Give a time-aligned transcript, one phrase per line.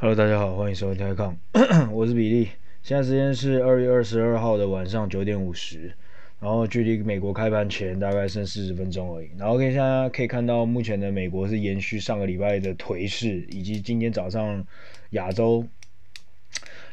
[0.00, 1.34] Hello，大家好，欢迎收听 TechCom，
[1.90, 2.50] 我是比利。
[2.84, 5.92] 现在时间是二月二十二号的晚上九点五十，
[6.38, 9.30] 然后距离美国开盘前大概剩四十分钟而已。
[9.36, 14.64] 然后可以现在可以看到，目前的美国是延续上个礼拜的颓势，以及今天早上
[15.10, 15.66] 亚洲，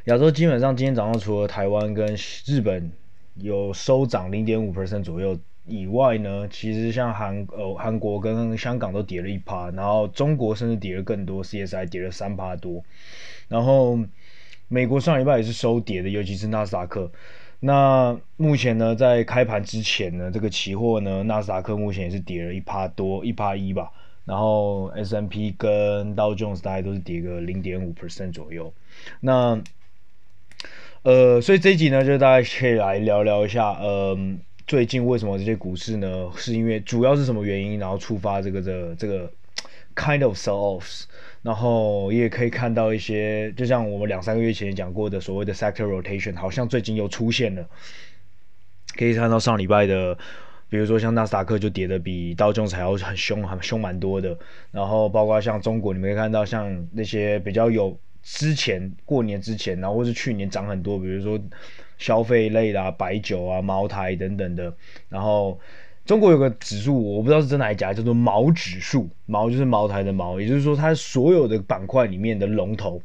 [0.05, 2.17] 亚洲基本上今天早上除了台湾跟
[2.47, 2.91] 日本
[3.35, 5.37] 有收涨零点五 percent 左右。
[5.67, 12.83] 以外呢，其实像韩呃韩国跟香港都跌了一趴，然后中国甚至跌了更多，CSI 跌了三趴多，
[13.47, 13.99] 然后
[14.67, 17.11] 美国上礼拜也是收跌的，尤其是纳斯达克。
[17.59, 23.91] 那目前呢，在开盘之前呢，这个期货呢，纳斯达克目前也是跌了一趴多，一趴一吧。
[24.25, 28.71] 然后 S M P 跟道琼斯大概都是跌个零点五 percent 左右。
[29.19, 29.59] 那
[31.01, 34.15] 呃，所以这一集呢，就大家可以来聊聊一下，呃。
[34.67, 36.27] 最近为什么这些股市呢？
[36.35, 39.31] 是因为主要是什么原因，然后触发这个的、这个
[39.95, 41.03] kind of sell-offs，
[41.43, 47.63] 然后也可以看到一些，就像我们两三个月前讲过的所谓的 sector rotation，好像最近又出现了。
[48.97, 50.17] 可以看到上礼拜的，
[50.67, 54.35] 比如说像纳斯达克就跌得比道琼斯还要很凶，很凶蛮多的。
[54.71, 61.39] 然后包括像中国，你们可以看到像那些比较有之前过年之前，然后或是去年涨很多，比如说。
[61.97, 64.73] 消费类的啊，白酒啊，茅台等等的。
[65.09, 65.59] 然后
[66.05, 69.09] 中国有个指数，我不知道是真的还是假，叫做茅指数。
[69.25, 73.01] 茅就是茅台的茅，也就是说它所有的板块里面的龙头，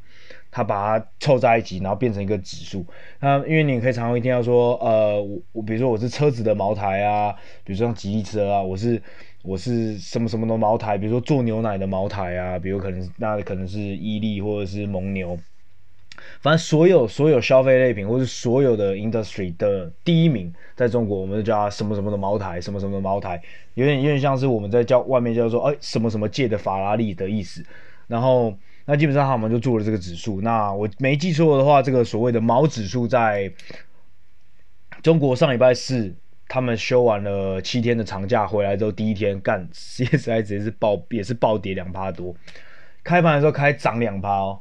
[0.51, 2.85] 它把它凑在一起，然后变成一个指数。
[3.21, 9.01] 那因为你可以常常会听到说，呃，我我比如说我是车子的茅台啊，比如说像吉利车啊，我是
[9.43, 15.39] 我是什么什么的茅台，比如说做牛奶的茅台啊，比如可能那可能是伊利或者是蒙牛。
[16.41, 23.41] 反正所有所有消费类品，或是所有的 industry 的第一名，在中国，我们就叫它什么什么的茅台，什么什么的茅台，
[23.75, 27.65] 有点有点像是我们在叫外面叫做哎什么什么界的法拉利的意思。
[28.07, 30.41] 然后那基本上他们就做了这个指数。
[30.41, 33.53] 那我没记错的话，这个所谓的茅指数在
[35.03, 36.13] 中国上礼拜四，
[36.49, 42.35] 他们休完了七天的长假回来之后，第一天干 CSI 直接是暴也是暴跌两趴多，
[43.05, 44.59] 开盘的时候开涨两趴哦。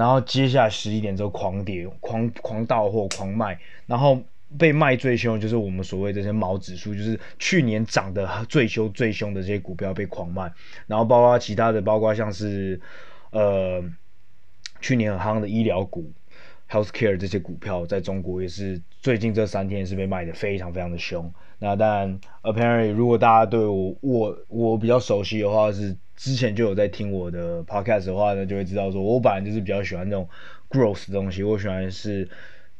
[0.00, 4.18] 然后接下来十一点之后狂跌，狂狂到货，狂卖，然后
[4.58, 10.50] 被卖最凶的就是我们所谓这些毛指数，就是去年涨得最凶最凶的这些股票被狂卖，
[10.86, 12.80] 然后包括其他的，包括像是
[13.30, 13.84] 呃
[14.80, 16.10] 去年很夯的医疗股
[16.70, 21.30] ，healthcare 这些股票，在中国也是最近这三天是被卖得非常非常的凶。
[21.58, 25.94] 那当然，apparently 如果大家对我我我比较熟悉的话是。
[26.20, 30.28] 之前就有在听我的 podcast 的话呢，就会知道说，我本来就是比较喜欢那种
[30.68, 32.28] growth 的东西，我喜欢是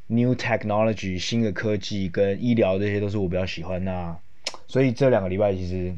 [0.08, 4.14] new technology 新的科技跟医疗这些都是我比较喜欢那、
[4.66, 5.94] 所以这两个礼拜其实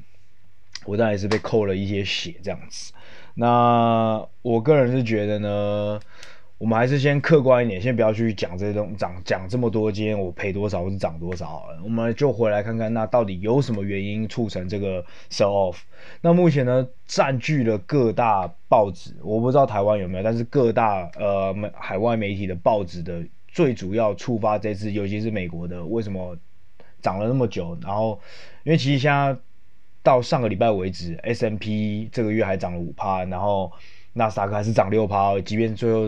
[0.84, 2.92] 我当然也是被扣了一些血这样子。
[3.34, 6.00] 那我个人是觉得呢。
[6.62, 15.78] 我们还是先客观一点，先不要去讲这些东，涨讲这么多，今天我赔多少或是涨多少，我们就回来看看，那到底有什么原因促成这个 sell off？
[16.20, 26.38] 那目前呢，占据了各大报纸，我不知道台湾有没有，但是各大呃海外媒体的报纸的最主要触发这次，尤其是美国的，为什么
[27.00, 27.76] 涨了那么久？
[27.82, 28.20] 然后
[28.62, 29.36] 因为其实现在
[30.04, 33.72] 到上个礼拜为止，S M P 这个月还涨了五趴，然后
[34.12, 36.02] 纳斯达克还是涨六趴，即便最后。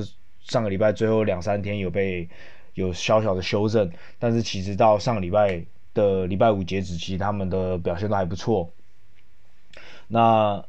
[0.44, 2.28] 上个礼拜最后两三天有被
[2.74, 8.70] 有小小的修正，但是其实到上个礼拜的礼拜五截止，其实他们的表现都还不错。
[10.08, 10.64] 那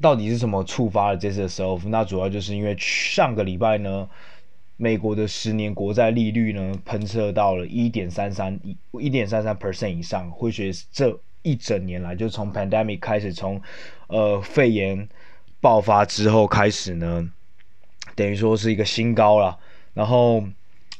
[0.00, 4.08] 到底是什么触发了这次的收复那主要就是因为上个礼拜呢，
[4.76, 13.60] 美国的十年国债利率呢喷射到了一点三三一一点三三 percent 以上，或许这一整年来，就从 pandemic 开始，从
[14.06, 15.08] 呃肺炎
[15.60, 17.30] 爆发之后开始呢。
[18.16, 19.58] 等于说是一个新高了，
[19.92, 20.44] 然后，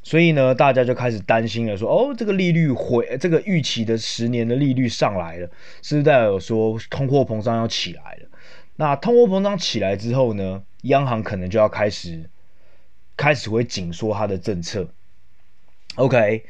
[0.02, 5.48] 所以呢，大家就开始担心了说，哦，这个利率回，这个预期的十年的利率上来了，
[5.80, 8.28] 是不是代表说通货膨胀要起来了？
[8.76, 12.28] 那通货膨胀起来之后呢，央行可能就要开始，
[13.16, 14.88] 开始会紧缩它的政策。
[15.94, 16.42] OK，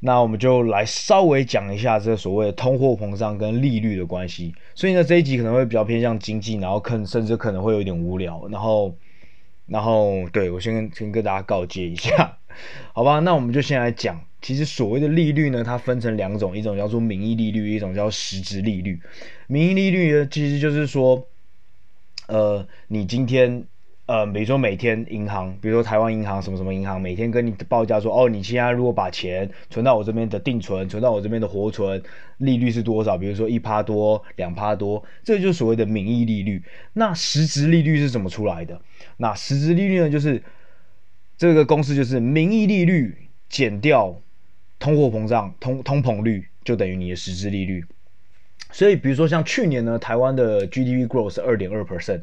[0.00, 4.54] 那我们就来稍微讲一下这所谓的通货膨胀跟利率的关系。
[4.74, 8.94] 所以呢，这一集可能会比较偏向经济，然后可能甚至可能会有点无聊，然后。
[9.68, 12.38] 然后，对，我先跟先跟大家告诫一下，
[12.94, 13.20] 好吧？
[13.20, 18.98] 那我们就先来讲，其实所谓的利率呢，它分成两种，一种叫做名义利率，一种叫实质利率。
[19.46, 21.26] 名义利率呢，其实就是说，
[22.28, 23.64] 呃，你今天
[24.06, 32.02] 呃，比如说每天银行，比如说台湾银行什么什么银行，每天跟你报价说，哦，你现在如果把钱存到我这边的定存，存到我这边的活存，
[32.38, 33.18] 利率是多少？
[33.18, 36.62] 比如说一趴多、两趴多，这就是所谓的名义利率。
[36.94, 38.80] 那实质利率是怎么出来的？
[39.18, 40.42] 那实质利率呢，就是
[41.36, 44.18] 这个公式就是名义利率减掉
[44.78, 47.84] 通货膨胀通通膨率，就等于你的实质利率。
[48.70, 52.22] 所以，比如说像去年呢，台湾的 GDP growth 是二点二 percent。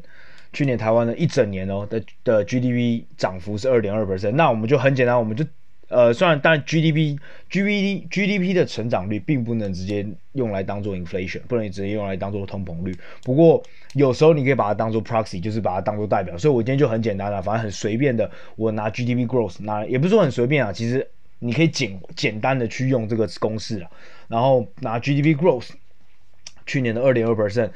[0.52, 4.32] 去年台湾的一整年哦的的 GDP 涨幅是二点二 percent。
[4.32, 5.44] 那我们就很简单，我们就
[5.88, 7.18] 呃，虽然但 GDP
[7.50, 12.96] GDP GDP 的成长率并不能直接用来当做 inflation，不能直接用来当做通膨率。
[13.22, 13.62] 不过
[13.94, 16.36] 有时候你可以把它当做 proxy，就是把它当做代表。
[16.36, 23.90] 所以我今天就很简单了，反正很随便的，我拿 GDP growth，拿也不是说很随便啊，其实你可以简简单的去用这个公式啊，
[24.28, 25.70] 然后拿 GDP growth。
[26.68, 27.70] 去年的二点二 percent，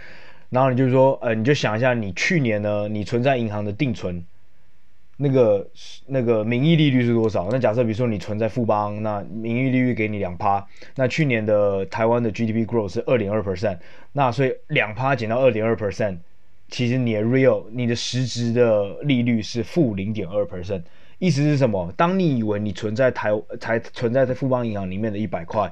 [0.49, 4.25] 然后你就说，呃，你就想一下，你去年呢，你存在银行的定存，
[5.23, 5.69] 那个
[6.07, 7.47] 那个名义利率是多少？
[7.51, 13.79] 那假设比如说你存在富邦，那名义利率给你两趴，那去年的台湾的 GDP growth 是二点二 percent，
[14.13, 16.17] 那所以两趴减到二点二 percent，
[16.69, 20.83] 其实你 real 你的实质的利率是负零点二 percent，
[21.19, 21.93] 意思是什么？
[21.99, 23.31] 当你以为你存在台
[23.61, 25.71] 才存在在富邦银行里面的一百块。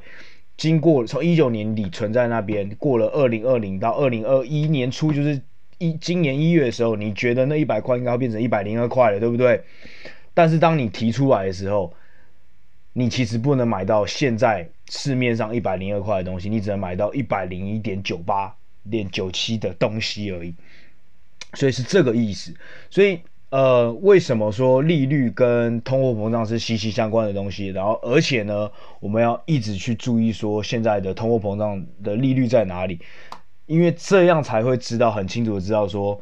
[0.59, 5.41] 经过从一九年底存在那边，过了二零二零到二零二一年初，就是
[5.79, 9.63] 一今年一月的时候，你觉得那一百块应该要变成一百零二块了，对不对？
[10.35, 11.95] 但是当你提出来的时候，
[12.93, 18.55] 你其实不能买到现在市面上一百零二块的东西，你只能买到一百零一点九八
[18.91, 20.55] 点九七的东西而已。
[21.55, 22.55] 所以是这个意思。
[22.91, 23.21] 所以。
[23.51, 27.69] 呃，为什么说利率跟通货膨胀是息息相关的东西？
[27.69, 28.71] 然后，而且呢，
[29.01, 33.01] 我们要一直去注意说现在的通货膨胀的利率在哪里，
[33.69, 36.19] 因为这样才会知道很清楚的知道说，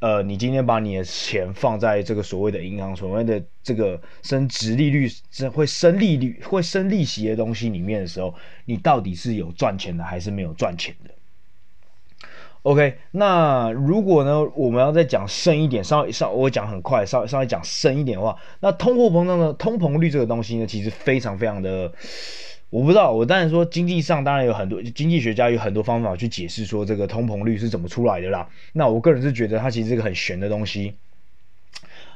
[0.00, 5.08] 呃，你今天把你的钱放在这个所谓的银行，所谓的这个升值利率、
[5.54, 8.34] 会升利率、会升利息的东西里面的时候，
[8.64, 11.10] 你到底是有赚钱的还是没有赚钱的
[12.62, 21.92] ？OK，那如果呢，我们要再讲深一点，稍微稍我讲很快，稍微稍微讲深一点的话，那通货膨胀的通膨率这个东西呢，其实非常非常的，
[22.70, 28.48] 我不知道，我当然说经济上当然有很多经济学家有很多方法去解释说这个通膨率是怎么出来的啦。
[28.72, 30.94] 那我个人是觉得它其实是个很玄的东西，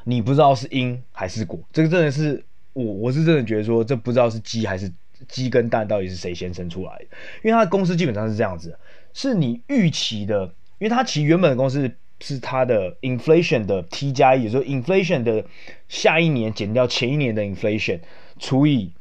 [0.05, 4.91] 你不知道是因还是果，这个真的是我我是真的觉得说这不知道是鸡还是
[5.29, 7.05] 鸡跟蛋到底是谁先生出来的，
[7.43, 8.76] 因为它的公司基本上是这样子。
[9.12, 10.44] 是你预期的，
[10.79, 15.44] 因为它其实原本的公式是它的 inflation 的 T 加一，也就是 inflation 的
[15.88, 18.00] 下一年减掉前一年的 inflation
[18.38, 18.93] 除以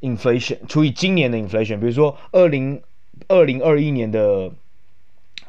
[0.00, 2.82] inflation 除以今年的 inflation，比如说二零
[3.28, 4.52] 二零二一年的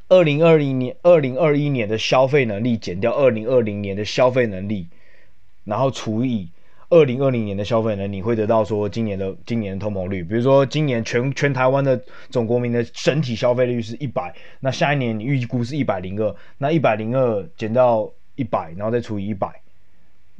[0.08, 4.88] 二零二零年二零二一年的消费能力减掉二零二零年的消费能力，
[5.66, 6.50] 然后除以。
[6.92, 12.02] 二零二零年的消费能力，你会得到说今年的今年的通膨率，比如说今年全全台湾的
[12.32, 19.62] 总国民的整体消费率是一百，那下一年你预估是一百零二，那一百零二减到一百，然后再除以一百，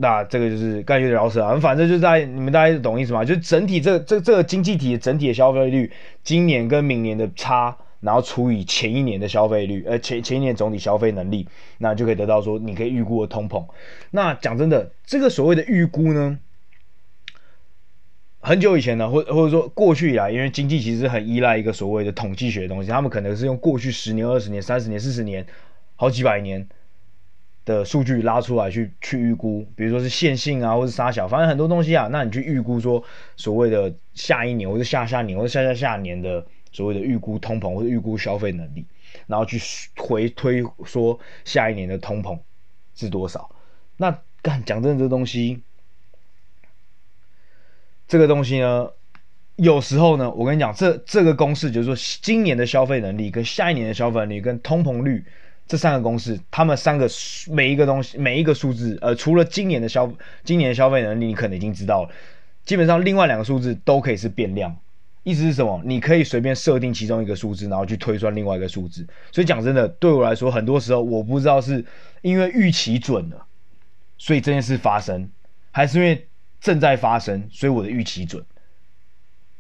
[0.02, 3.26] 那这个就是刚才有点绕舌啊，反正就在你们大家懂意思吗？
[3.26, 5.92] 就是整体这这这个经济体的整体的消费率，
[6.24, 7.78] 今年跟明年的差。
[8.02, 11.46] 然后除以前一年的消费率，呃，前前一年总体消费能力，
[11.80, 13.66] 那就可以得到说你可以预估的通膨。
[14.12, 16.40] 那讲真的，这个所谓的预估呢，
[18.40, 25.46] 很久以前呢，或或者说过去以来，因为经济其实很依赖一个所谓的统计学的东西，他们可能是用过去十年、二十年、三十年、四十年、
[25.98, 26.66] 好几百年
[27.66, 33.04] 的数据拉出来去去预估，比如说是线性啊，或是杀小，反正很多东西啊，那你去预估说
[33.36, 36.46] 所谓的下一年，或者下下年，或者下下下年的。
[36.72, 38.86] 所谓的预估通膨或者预估消费能力，
[39.26, 39.60] 然后去
[39.98, 42.38] 回推说下一年的通膨
[42.96, 43.50] 是多少？
[43.98, 45.64] 那干讲真的，这东西，
[48.08, 48.92] 这个东西呢，
[49.56, 55.26] 有时候呢，我跟你讲，这这个公式就是说，今年的消费能力跟下一年的消费能力跟通膨率
[55.70, 57.08] 这三个公式，他们三个
[57.52, 60.12] 每一个东西每一个数字，呃，除了今年的消
[60.44, 62.10] 今年的消费能力，你可能已经知道了，
[62.66, 64.76] 基本上另外两个数字都可以是变量。
[65.24, 65.80] 意思是什么？
[65.86, 69.06] 你可以随便设定其中一个数字，然后去推算另外一个数字。
[69.32, 71.86] 所以讲真的，对我来说，很多时候我不知道是
[72.24, 73.46] 因为预期准了，
[74.18, 75.30] 所以这件事发生，
[75.70, 76.28] 还是因为
[76.60, 78.44] 正在发生，所以我的预期准。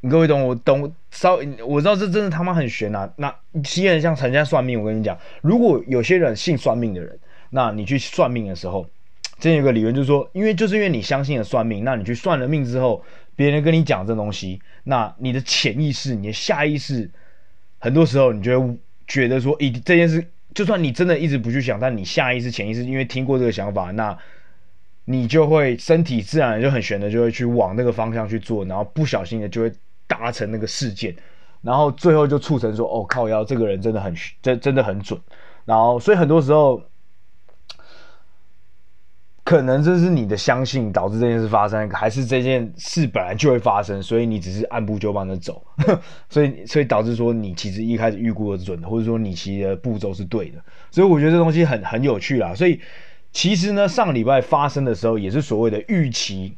[0.08, 0.94] 各位懂我懂？
[1.12, 3.12] 稍我知道这真的他妈很玄啊。
[3.18, 8.88] 那其实像人家算命，我跟你讲，如果有些人信算命的人，那你去算命的时候，
[9.40, 13.04] 真有个理论就是说，因为就是因为你相信了算命，那你去算了命之后。
[13.36, 17.10] 别人跟你讲这东西，那你的潜意识、你的下意识，
[17.78, 18.78] 很多时候你就会
[19.08, 24.18] 觉得说，咦，这件事，就算你真的一直不去想，但你下意识、潜意识，因为听过这个想法，那
[25.06, 29.72] 你就会身体自然就很悬的就会去往那个方向去做，然后不小心的就会
[30.10, 31.16] 达成那个事件，
[31.62, 35.18] 然后最后就促成说哦靠腰，这个人真的很真真的很准，
[35.64, 36.84] 然后所以很多时候。
[39.46, 45.66] 可能这是你的相信导致这件事发生，还是这件事本来就会发生，所以你只是按部就班的走，
[46.30, 52.54] 所以所以导致说你其实一开始预估的准，或者说你其实的步骤是对的，所以我觉得这东西很很有趣啦。
[52.54, 52.80] 所以
[53.32, 56.54] 其实呢，上礼拜发生的时候也是所谓的预期，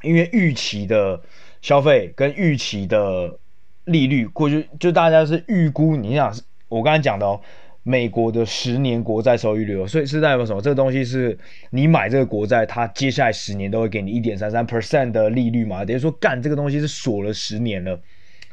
[0.00, 1.20] 因为预期的
[1.62, 3.38] 消费跟预期的
[3.84, 6.34] 利率过去就大家是预估，你想
[6.68, 7.40] 我刚才讲的哦。
[7.84, 10.60] 美国的十年国债收益率哦，所以是代表什么？
[10.60, 11.38] 这个东西是
[11.70, 15.86] 你买这个国债，它接下来十年都会给你一点三三 percent 的利率嘛？
[15.86, 17.98] 等于说，干这个东西是锁了十年了，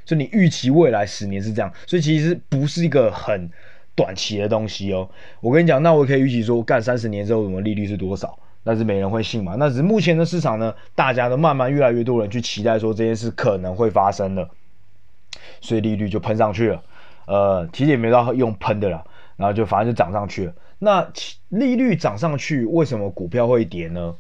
[0.06, 3.50] 所以你预期未来十年是这样，所以其实不是一个很
[3.94, 5.10] 短期的东西哦。
[5.42, 8.40] 我跟你讲，那我可以预期说，干三十年之后我们利率是多少？
[8.66, 9.56] 但是没人会信嘛。
[9.58, 14.50] 那只是目前的市场呢，大家都慢慢越来越多人去期待说这件事可能会发生了，
[15.62, 16.84] 所以利率就喷上去了。
[17.28, 19.06] 呃，其实也没到用喷的啦。
[19.38, 20.54] 然后就反正就涨上去了。
[20.80, 21.12] 那
[21.50, 24.16] 利率涨上去，为什么股票会跌呢？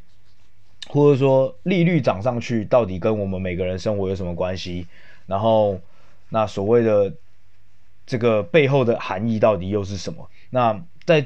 [0.89, 4.87] 或者说利率涨上去到底跟我们每个人生活有什么关系？
[5.25, 5.79] 然后
[6.27, 7.13] 那所谓的
[8.05, 10.29] 这个背后的含义到底又是什么？
[10.49, 11.25] 那在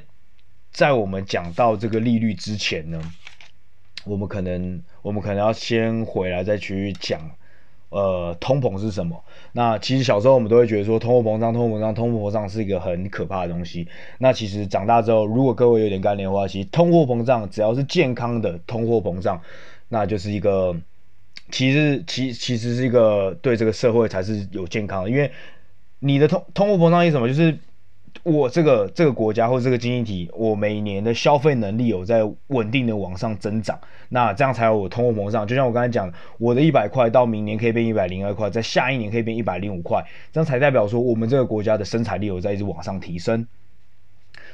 [0.71, 3.01] 在我们讲到这个利率之前呢，
[4.05, 7.19] 我们可能我们可能要先回来再去讲。
[7.91, 9.23] 呃，通膨是什么？
[9.51, 13.87] 那其实小时候我们都会觉得说通货膨胀、通货膨胀、通货膨胀是一个很可怕的东西。
[14.19, 19.41] 那其实长大之后，如果各位有点概念的话，其实通货膨胀只要是健康的通货膨胀，
[19.87, 20.75] 那就是一个，
[21.49, 25.31] 其实其其实是一个对这个社会才是有健康的，因为
[25.97, 27.27] 你的通通货膨胀是什么？
[27.27, 27.57] 就是。
[28.23, 35.45] 我这个这个国家或这个经济体，我每年的消费能力有在稳定的往上增长，那这样才有我通货膨胀。
[35.47, 43.47] 就像我刚才讲，我的一百块到明年可以变一百零二块，在下一年可以变一百零五块，这样才代表说我们这个国家的生产力有在一直往上提升。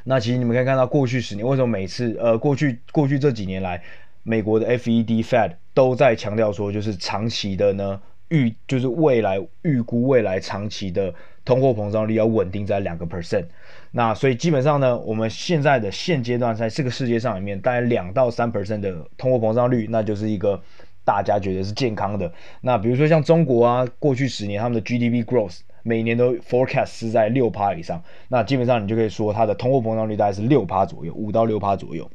[0.03, 3.81] 那其实你们可以看到，过去十年为什么每次呃过去过去这几年来，
[4.23, 11.13] 美国的 FED Fed 都在强调说，就是长期的呢预就是未来预估未来长期的。
[11.45, 13.45] 通货膨胀率要稳定在两个 percent，
[13.91, 20.59] 那所以基本上呢，我们现在的现阶段在这个世界上里面，大概两到三 percent 的通货膨胀率，那就是一个
[21.03, 22.33] 大家觉得是健康的。
[22.61, 32.09] 那比如说像中国啊，过去十年他们的 GDP growth 每年都 forecast 是在六趴以上，那基本上你就可以说它的通货膨胀率大概是六趴左右，五到六趴左右。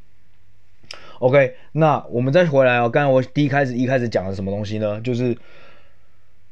[1.20, 5.00] OK，那我们再回来哦，刚才我第一开始一开始讲的什么东西呢？
[5.02, 5.38] 就是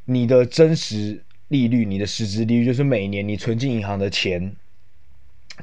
[0.04, 1.25] 你的真实。
[1.49, 4.55] 利率，你的实质利率就是每年你存进银行的钱，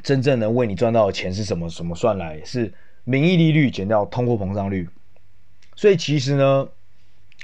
[0.03, 1.69] 真正能为你赚到的钱是什么？
[1.69, 2.41] 什么算来？
[2.43, 2.73] 是
[3.03, 4.89] 名义利率减掉通货膨胀率。
[5.75, 6.67] 所以其实呢，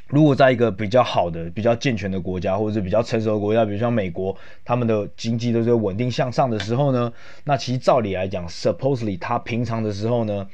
[0.07, 10.47] 如果在一个比较好的、比较健全的国家，或者是比较成熟的国家，比如像美国，他们的经济都是稳定向上的时候呢，那其实照理来讲，supposedly 它平常的时候呢，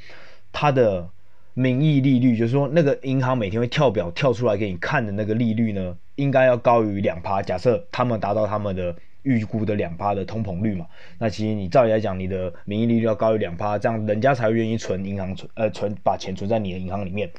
[0.51, 1.09] 它的
[1.53, 10.85] 名义利率，就是说那个银行每天会跳表跳出来给你看的那个利率呢，应该要高于两趴，假设他们达到他们的预估的两趴的通膨率嘛，
[11.19, 17.29] 那其实你照理来讲，你的名义利率要高于两趴，这样人家才会愿意存银行存呃存把钱存在你的银行里面。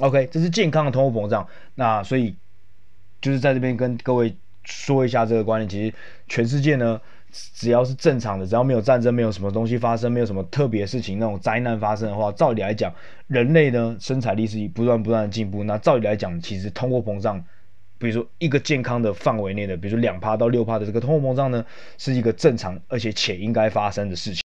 [0.00, 1.46] OK，这是健康的通货膨胀。
[1.74, 2.34] 那所以
[3.20, 4.34] 就是在这边跟各位
[4.64, 5.94] 说一下这个观念，其实
[6.28, 12.94] 全世界呢，只要是正常的，只要没有战争，没有什么东西发生，没有什么特别事情那种灾难发生的话，照理来讲，
[13.26, 15.64] 人类呢生产力是不断不断的进步。
[15.64, 17.44] 那照理来讲，其实通货膨胀。
[18.02, 21.64] 比如说一个健康的范围内的，比如说两趴到六趴的这个通货膨胀呢，
[21.96, 24.42] 是一个正常而且且应该发生的事情。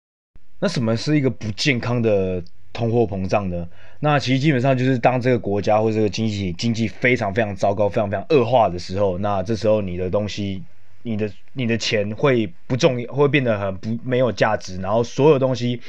[0.59, 2.41] 那什么是一个不健康的
[2.71, 3.67] 通货膨胀呢？
[3.99, 10.63] 那其实基本上就是当这个国家或这个经济经济非常非常糟糕、非常非常恶化的时候，那这时候你的东西、
[11.03, 15.81] 你的你的钱会不重要，会变得很不没有价值，然后所有东西，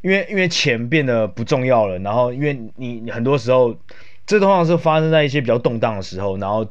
[0.00, 3.76] 因为因为钱变得不重要了，然后因为你很多时候，
[4.24, 6.66] 这通常是发生在一些比较动荡的时候，然后。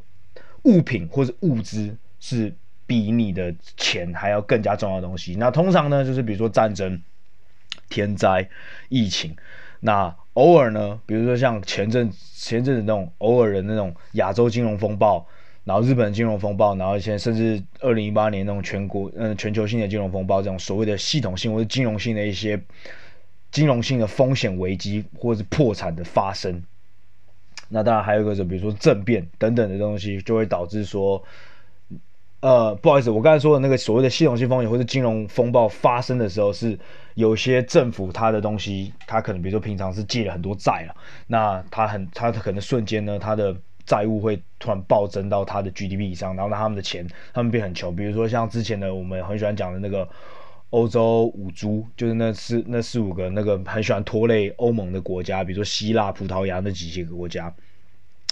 [0.65, 2.53] 物品或者物资是
[2.85, 5.35] 比你的钱还要更加重要的东西。
[5.35, 7.01] 那通常呢，就是比如说战争、
[7.89, 8.49] 天灾、
[8.89, 9.35] 疫情。
[9.79, 15.25] 那偶尔呢，比如说像前阵前阵子那种偶尔的那种亚洲金融风暴，
[15.63, 22.59] 然后日本金融风暴，然后现在甚至二零一八年那种全国嗯、全球性的金融风暴，这种所谓的系统性或者金融性的一些
[23.51, 26.63] 金融性的风险危机或者是破产的发生。
[27.69, 31.21] 那当然还有一个是，比如说政变等等的东西，就会导致说，
[32.41, 36.77] 呃，不好意思，我刚才说的那个所谓的系统性风险或者金融风暴发生的时候，是
[37.15, 40.95] 有些政府它的东西，它可能比如说平常是借了很多债了，
[41.27, 43.55] 那它很它可能瞬间呢，它的
[43.85, 47.95] 债务会突然暴增到它的 GDP 以上，然后让他们的钱他们变很穷。
[47.95, 50.07] 比如说像之前的我们很喜欢讲的那个
[50.71, 57.53] 欧洲五猪，就是那四那四五个那个很喜欢拖累欧盟的国家，比如说希腊、葡萄牙那几些个国家。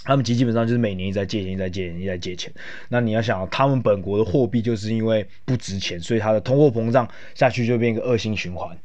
[0.05, 2.53] 他们基基本上就是每年一直在借钱，一直在借钱，一直在借钱。
[2.89, 8.77] 那你要想，他们本国的货币就是因为不值钱，所以它的通货膨胀下去就变一个恶性循环。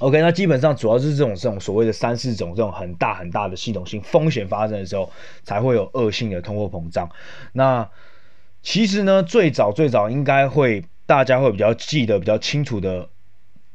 [0.00, 5.10] OK，那基本上主要是这种这种所谓的三四种这种很大很大的系统性风险发生的时候，
[5.44, 7.08] 才会有恶性的通货膨胀。
[7.54, 7.88] 那
[8.60, 13.08] 其实呢，最早最早应该会大家会比较记得比较清楚的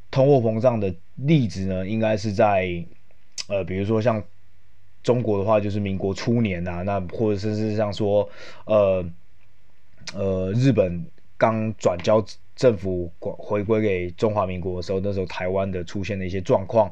[0.09, 2.67] 通货膨胀的例子呢，应该是在
[3.47, 4.23] 呃，比如说像。
[5.03, 8.29] 中国的话就是民国初年啊，那或者是像说，
[8.65, 9.05] 呃，
[10.13, 11.05] 呃，日本
[11.37, 12.25] 刚转交
[12.57, 16.91] 政府回归给中华民国的时候，那时候台湾的出现的一些状况，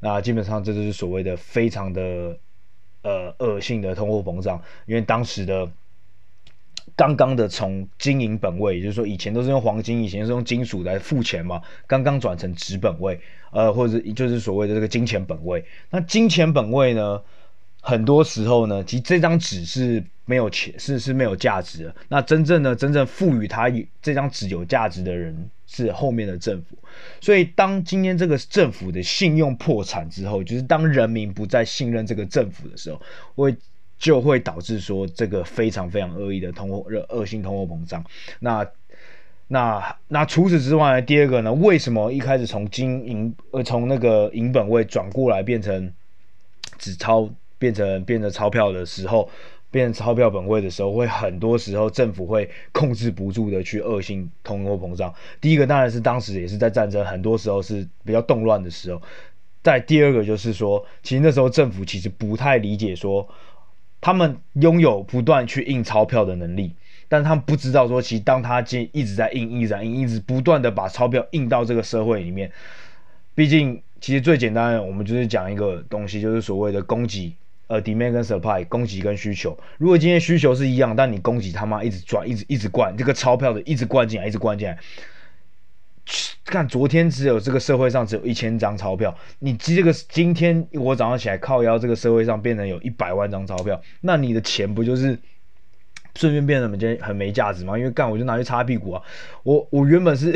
[0.00, 2.36] 那基本上这就是所谓的非常的
[3.00, 5.70] 呃恶性的通货膨胀，因为当时的
[6.96, 13.20] 刚刚的从金银本位，也就是说以前都是用黄金，以前是用金属来付钱嘛，刚刚转成纸本位，
[13.50, 17.20] 呃，或者就是所谓的这个金钱本位，那金钱本位呢？
[17.86, 21.94] 很多时候呢，其实这张纸是没有钱，是是没有价值的。
[22.08, 23.70] 那真正的真正赋予它
[24.00, 25.36] 这张纸有价值的人
[25.66, 26.78] 是后面的政府。
[27.20, 32.98] 所以，当今天这个政府的信用破产之后，就是当人民不再信任这个政府的时候，
[33.34, 33.54] 会
[34.04, 38.04] 就会导致说这个非常非常恶意的通货恶性通货膨胀。
[38.38, 38.66] 那
[39.48, 45.90] 那那除此之外，第二个呢，为什么一开始从金银呃从那个银本位转过来变成
[46.76, 47.30] 纸钞？
[47.56, 49.30] 变成变成钞票的时候，
[49.70, 55.14] 变成钞票本位的时候，会很多时候政府会控制不住的去恶性通货膨胀。
[55.40, 59.00] 第一个当然是当时也是在战争，很多时候是比较动乱的时候。
[59.62, 63.26] 在第二个就是说，其实那时候政府其实不太理解说，
[64.04, 66.74] 他们拥有不断去印钞票的能力，
[67.08, 68.60] 但他们不知道说，其实当他
[68.92, 72.52] 一直在印、一直在印、一直不断的把钞票印到这个社会里面，
[73.34, 77.32] 毕竟其实最简单的，我们就是讲一个东西，就是所谓的供给。
[77.66, 79.58] 呃，demand 跟 supply，供给跟需求。
[79.78, 84.76] 如果今天需求是一样，但你供给他妈一直赚，一直一直灌这个钞票的，一直灌进来，一直灌进来。
[86.44, 95.18] 看昨天只有这个社会上只有一千张钞票，你这个今天我早上起来靠腰，这个社会上变成有一百万张钞票，那你的钱不就是？
[96.16, 99.02] 顺便变得很很没价值嘛，因为干我就拿去擦屁股啊！
[99.42, 100.32] 我我原本是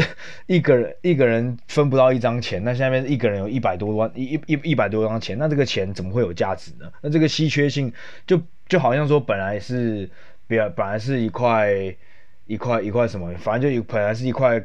[0.49, 6.91] 一个人一个人分不到一张钱，那下面一个人有一百多万一一一一百多张钱，那这个钱怎么会有价值呢？
[7.01, 7.93] 那这个稀缺性
[8.27, 10.11] 就就好像说本来是
[10.49, 11.73] 比本来是一块
[12.47, 14.61] 一块一块什么，反正就本来是一块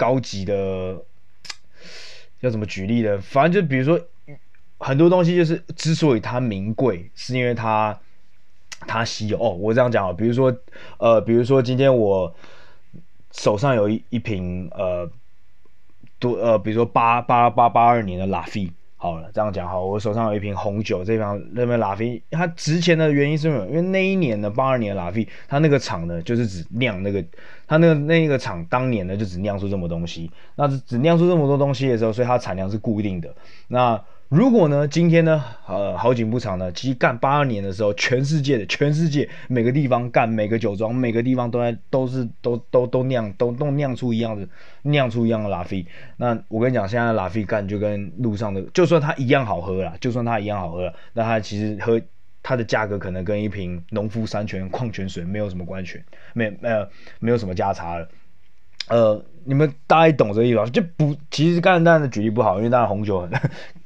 [0.00, 0.96] 高级的，
[2.40, 3.18] 要怎么举例呢？
[3.20, 4.00] 反正就比如说
[4.78, 8.00] 很多东西就是之所以它名贵，是因为它。
[8.86, 10.56] 它稀有哦，我这样讲啊，比如说，
[10.96, 12.34] 呃，比如说今天我
[13.30, 15.06] 手上有一一瓶呃，
[16.18, 23.66] 多呃，比如说八八八八二年的拉菲，好了，这样讲好，我手上有一瓶红酒，这瓶那边拉菲，它值钱的原因是什么？
[23.66, 27.22] 因为那一年的八二年的拉菲，它那个厂呢，就是只酿那个，
[27.70, 33.32] 他那个那个厂当年呢，就只酿出这么东西，那只酿出这么多东西的时候，所以它产量是固定的，
[33.68, 34.02] 那。
[34.30, 44.48] 如果呢，今天呢，呃，好景不长呢，其实干八二年的时候，全世界的全世界每个地方干每个酒庄，每个地方都在都是都都都酿都都酿出一样的
[44.82, 45.84] 酿出一样的拉菲。
[46.16, 52.00] 那我跟你讲，现在拉菲干就跟路上的，就算它一样好喝啦，就算它一样好喝，那它其实喝
[52.42, 56.00] 它的价格可能跟一瓶农夫山泉矿泉水没有什么关系，
[56.34, 58.08] 没没有没有什么价差了。
[58.88, 60.66] 呃，你们大概懂这个意思吧？
[60.66, 63.30] 就不，其实刚才当然的举例不好，因为当然红酒很。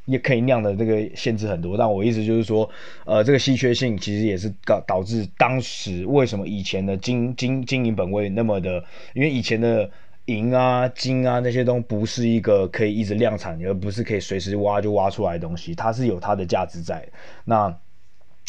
[0.07, 2.69] 也可以酿的这个限制很多，但我意思就是说，
[3.07, 9.90] 呃，这个稀缺性其实也是导导致当时为什么以前的金金金银本位那么的，因为以前的
[10.27, 17.03] 银啊金啊那些都不是一个可以一直量产，而不是可以随时挖就挖出来的东西，它是有它的价值在。
[17.47, 17.75] 那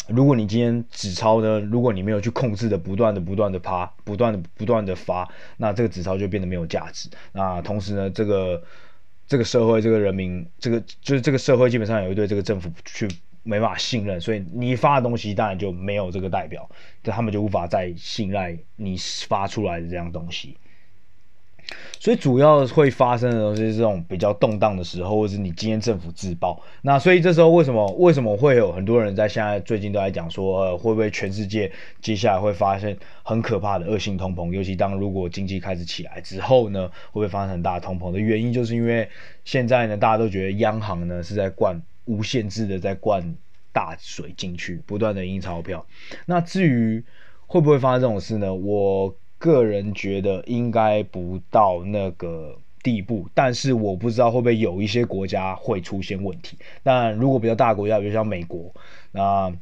[0.08, 7.08] 如果你今天纸钞呢，如果你没有去控制的不断的不断的发，不断的不断的发，那这个纸钞就变得没有价值。
[7.32, 8.62] 那同时呢，这个。
[9.28, 13.08] 这个社会，这个人民，这个就是这个社会，基本上有一对这个政府去
[13.42, 16.70] 没办法信任，所以你发的东西当然就没有这个代表，
[17.02, 20.56] 他们就无法再信赖你发出来的这样东西。
[21.98, 26.62] 所以主要会发生的都是这种比较动荡的时候，或者是你今天政府自爆。
[26.82, 34.52] 那所以这时候为什么为什么会有很多人在现在最近都在讲说，呃，会不会全世界接下来会发生很可怕的恶性通膨？
[34.52, 39.08] 尤其当如果经济开始起来之后呢，会不会发生很大的通膨的原因，就是因为
[39.44, 43.34] 现在呢，大家都觉得央行呢是在灌无限制的在灌
[43.72, 45.84] 大水进去，不断的印钞票。
[46.26, 47.02] 那至于
[47.46, 48.54] 会不会发生这种事呢？
[48.54, 49.12] 我。
[49.38, 56.56] 个人觉得应该不到那个地步，但是我不知道会不会有一些国家会出现问题。
[56.82, 58.72] 但如果比较大的国家，比如像美国，
[59.12, 59.52] 那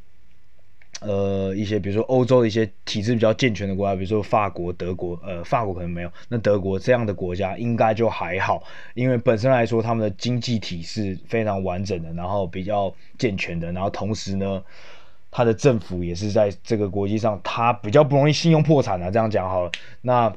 [1.01, 14.63] 呃一些比如说欧洲的一些体制比较健全的国家，比如说法国、德国，呃法国可能没有，那德国这样的国家应该就还好，因为本身来说他们的经济体是非常完整的，然后比较健全的，然后同时呢。
[15.35, 19.11] 他的政府也是在这个国际上，他比较不容易信用破产啊。
[19.11, 20.33] 这样讲好了，那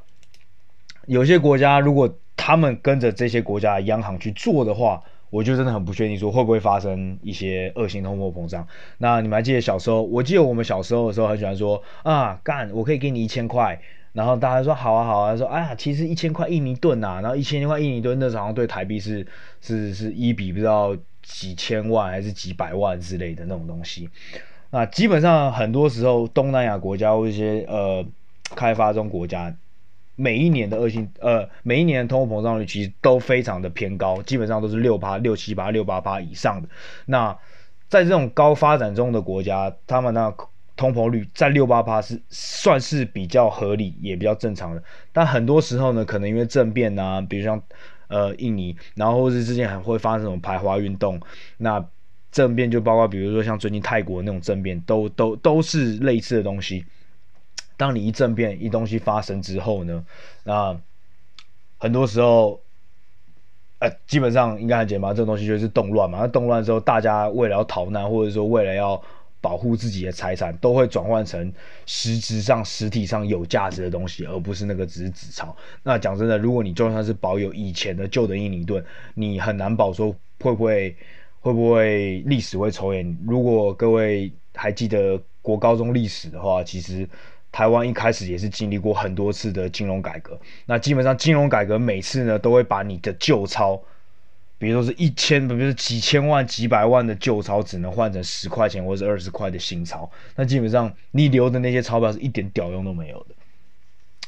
[1.07, 8.67] 有些国家如果他们跟着这些国家央行去做的话，我就真的很不确定说会不会发生一些恶性通货膨胀。
[8.99, 10.03] 那你们还记得小时候？
[10.03, 13.81] 我记得我们小时候的时候很喜欢说啊，干，我可以给你一千块，
[14.15, 19.25] 然后大家说好啊好啊，说哎呀，其实一千块印尼盾啊，然后一千块印尼盾那时候好像对台币是
[19.61, 24.11] 是是一比不知道几千万还是几百万之类的那种东西。
[24.71, 28.05] 那基本上很多时候，东南亚国家或一些呃
[28.55, 29.57] 开发中国家，
[30.15, 36.69] 每一年的恶性呃每一年的通货膨胀率其实都非常的偏高，基本上都是六趴、六七趴、六八趴以上的。
[37.07, 37.35] 那
[37.89, 40.31] 在这种高发展中的国家，他们那
[40.77, 44.83] 通膨率在六八趴是算是比较合理，也比较正常的。
[45.15, 47.63] 但很多时候呢，可能因为政变呐、比如像
[48.09, 51.19] 呃印尼，然后或是之前还会发生什么排华运动，
[51.57, 51.83] 那。
[52.31, 56.85] 政变就包括，比如说像最近泰国那种政变，都都都是类似的东西。
[57.77, 60.05] 当你一政变一东西发生之后呢，
[60.45, 60.79] 那
[61.79, 62.61] 很多时候，
[63.79, 66.19] 呃，基本上应该很简单，这种东西就是动乱嘛。
[66.19, 69.01] 那动乱之后，大家为了要逃难，或者说为了要
[69.41, 71.53] 保护自己的财产，都会转换成
[71.87, 75.57] 实质上、实体上有价值的东西，而不是那个只是纸钞。
[75.83, 80.95] 那讲真的，如果你就算是保有以前的旧的印尼盾，你很难保说会不会。
[81.41, 83.17] 会不会历史会重演？
[83.27, 87.09] 如果各位还记得国高中历史的话，其实
[87.53, 90.39] 台湾一开始也是经历过很多次的金融改革。
[90.67, 93.81] 那基本上金融改革每次呢，都会把你的旧钞，
[94.59, 100.11] 比如说是一千，比如说几千万、几百万的旧钞，只能换成十块钱或者二十块的新钞。
[100.35, 103.35] 那基本上你留的那些钞票是一点屌用都没有的。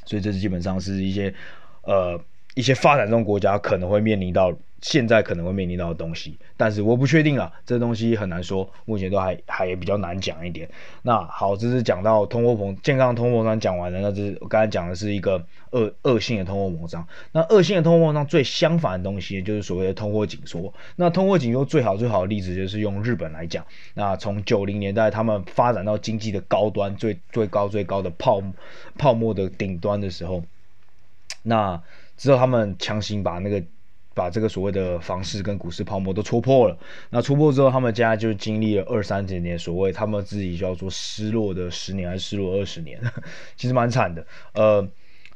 [0.07, 1.35] 所以这是基本上是一些
[1.83, 2.19] 呃
[2.55, 4.57] 一些发展中国家可能会面临到。
[4.81, 10.69] 现在可能会面临到的东西，但是我不确定了，这东西很难说，目前都还还也比较难讲一点。
[11.03, 17.07] 那好，这是讲到通货膨健康通货膨胀讲完了，那这是我刚才讲的是一个恶恶性的通货膨胀。
[17.33, 20.73] 那恶性的通货膨胀最相反的东西就是所谓的通货紧缩。
[20.97, 28.43] 那通货紧缩最好最好的例子就是用日本来讲，那从九零年代他们发展到经济的高端，最最高最高的泡
[28.97, 30.43] 泡沫的顶端的时候，
[31.43, 31.83] 那
[32.17, 33.63] 之后他们强行把那个。
[34.21, 36.79] 把这个所谓的房市跟股市泡沫都戳破了。
[37.09, 43.01] 那戳破之后，他们家就经历了二三十年，所谓他们自己叫做失落的十年还是失落二十年，
[43.57, 44.27] 其实蛮惨的。
[44.53, 44.87] 呃，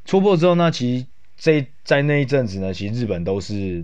[0.04, 1.06] 戳破之后呢，其实
[1.38, 3.82] 这在那一阵子呢，其实日本都是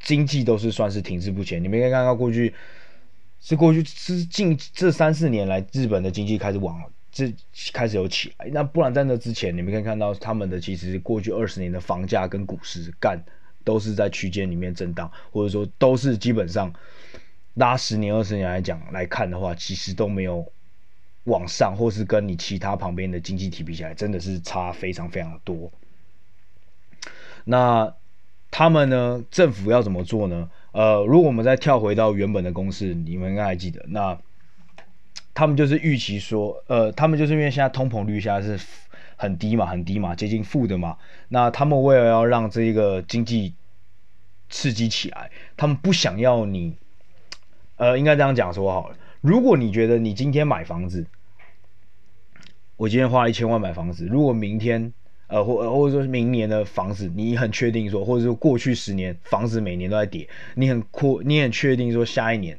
[0.00, 1.62] 经济都是算是停滞不前。
[1.62, 2.52] 你们可以看到过去
[3.40, 7.32] 是过去是近这三四年来，日本的经济开始往这
[7.72, 8.50] 开始有起来。
[8.52, 13.22] 那不然在那之前，你们可以看到他们的其实过去二十年的房价跟股市干。
[13.64, 16.72] 都是在区间里面震荡，或者说都是基本上
[17.54, 20.50] 拉十年、二十年来讲来看的话，其实都没有
[21.24, 25.70] 往上，或是跟你其他旁边的经济体比起来，真的是差非常非常多。
[27.44, 27.94] 那
[28.50, 29.24] 他们呢？
[29.30, 30.50] 政府要怎么做呢？
[30.72, 34.18] 呃，如果我们再跳回到原本的公式，你们应该还记得，那
[35.34, 38.64] 他们就是预期说，呃，他们就是因为现在通膨率现在是。
[39.20, 40.96] 很低嘛，很低嘛，接近负的嘛。
[41.28, 43.52] 那他们为了要让这个经济
[44.48, 46.74] 刺激起来，他们不想要你，
[47.76, 48.96] 呃，应该这样讲说好了。
[49.20, 51.04] 如果你觉得你今天买房子，
[52.78, 54.90] 我今天花了一千万买房子，如果明天，
[55.26, 60.88] 呃，或或者说明年的房子，你很确定说，或者说过去十年房子每年都在跌，你很确
[61.26, 62.58] 你很确定说下一年。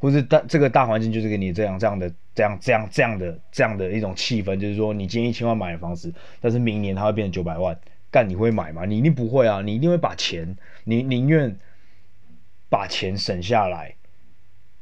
[0.00, 7.78] 或是大这个大环境就是给你这样这样的这样这样这样的这样的一种气氛，就是说你今天一千万买的房子，但是明年它会变成九百万，
[8.10, 8.86] 干你会买吗？
[8.86, 9.60] 你一定不会啊！
[9.60, 11.54] 你一定会把钱，你宁愿
[12.70, 13.94] 把钱省下来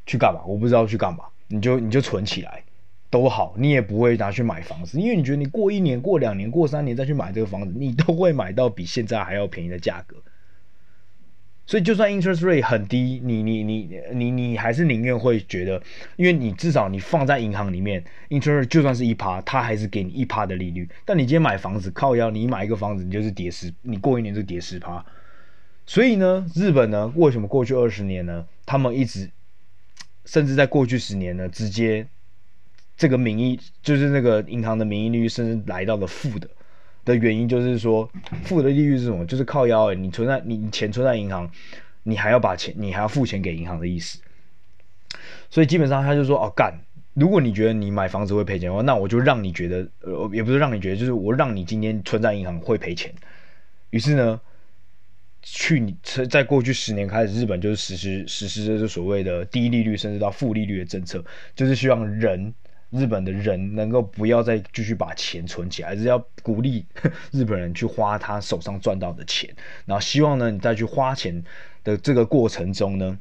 [0.07, 0.45] 去干嘛？
[0.47, 2.63] 我不知道去干嘛，你就你就存起来，
[3.11, 10.17] 都好，你也不会拿去买房子，因为你觉得你过一年、过两年、过三年再去买这个房子，你都会买到比现在还要便宜的价格。
[11.69, 15.83] 所以就算 interest rate 很低，你你你你你还是宁愿会觉得，
[16.17, 20.89] 因为你至少你放在银行里面，interest rate 就算是一趴，它还是给你一趴的利率。
[21.05, 25.05] 但你今天买房子靠腰，你买一个房子你就是跌十，你过一年就跌十趴。
[25.85, 29.31] 所以呢，日本呢，为什么过去二十年呢，他们一直，
[30.25, 32.07] 甚至在过去十年呢，直接
[32.97, 36.49] 这个名义就是那个银行的名义利率甚至来到了负的。
[37.09, 38.09] 的原因就是说，
[38.44, 39.25] 负的利率是什么？
[39.25, 41.51] 就是靠腰诶、欸，你存在你钱存在银行，
[42.03, 44.21] 你还要把钱，你还要付钱给银行的意思。
[45.49, 46.79] 所以基本上他就说哦干，
[47.14, 53.12] 如果你觉得你买房子会赔钱的话，那我就让你觉得，呃，也不是让你觉得，就是我让你今天存在银行会赔钱。
[53.90, 54.40] 于是呢，
[55.42, 55.97] 去你
[56.29, 61.25] 在过去十年开始，日本就是实施实施这所谓的低利率甚至到负利率的政策，
[61.57, 62.53] 就是希望人。
[62.90, 66.87] 日本的人能够不要再继续把钱存起来，还是要鼓励
[67.33, 71.44] 日本人去花他手上赚到的钱，然后希望呢，你再去花钱
[71.85, 73.18] 的这个过程中呢，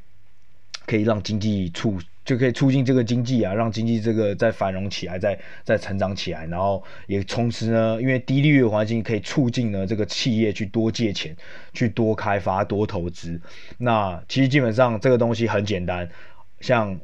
[0.86, 11.36] 可以让经济促就可以促进这个经济啊，让经济这个再繁荣起来，再再成长起来，然后也同时呢，因为低利率环境可以促进呢这个企业去多借钱，
[11.73, 13.41] 去多开发、多投资。
[13.77, 16.10] 那其实基本上这个东西很简单，
[16.62, 16.97] 像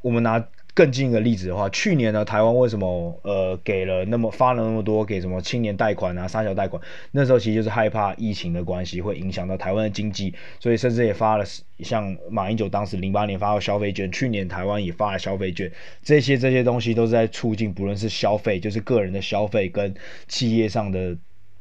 [0.00, 0.46] 我们拿。
[0.74, 6.82] 更近一个例子的话，去年呢，台湾为什么呃给了那么发了那么多给什么青年贷款啊、三小贷款？
[7.12, 11.44] 那时候其实就是害怕疫情的关系会影响到台湾的经济，所以甚至也发了
[11.78, 15.70] 像马英九当时零八年发了消费券，去年台湾也发了消费券，
[16.02, 19.94] 这些这些东西都是在促进不论是消费，就是个人的消费跟
[20.26, 21.16] 企业上的，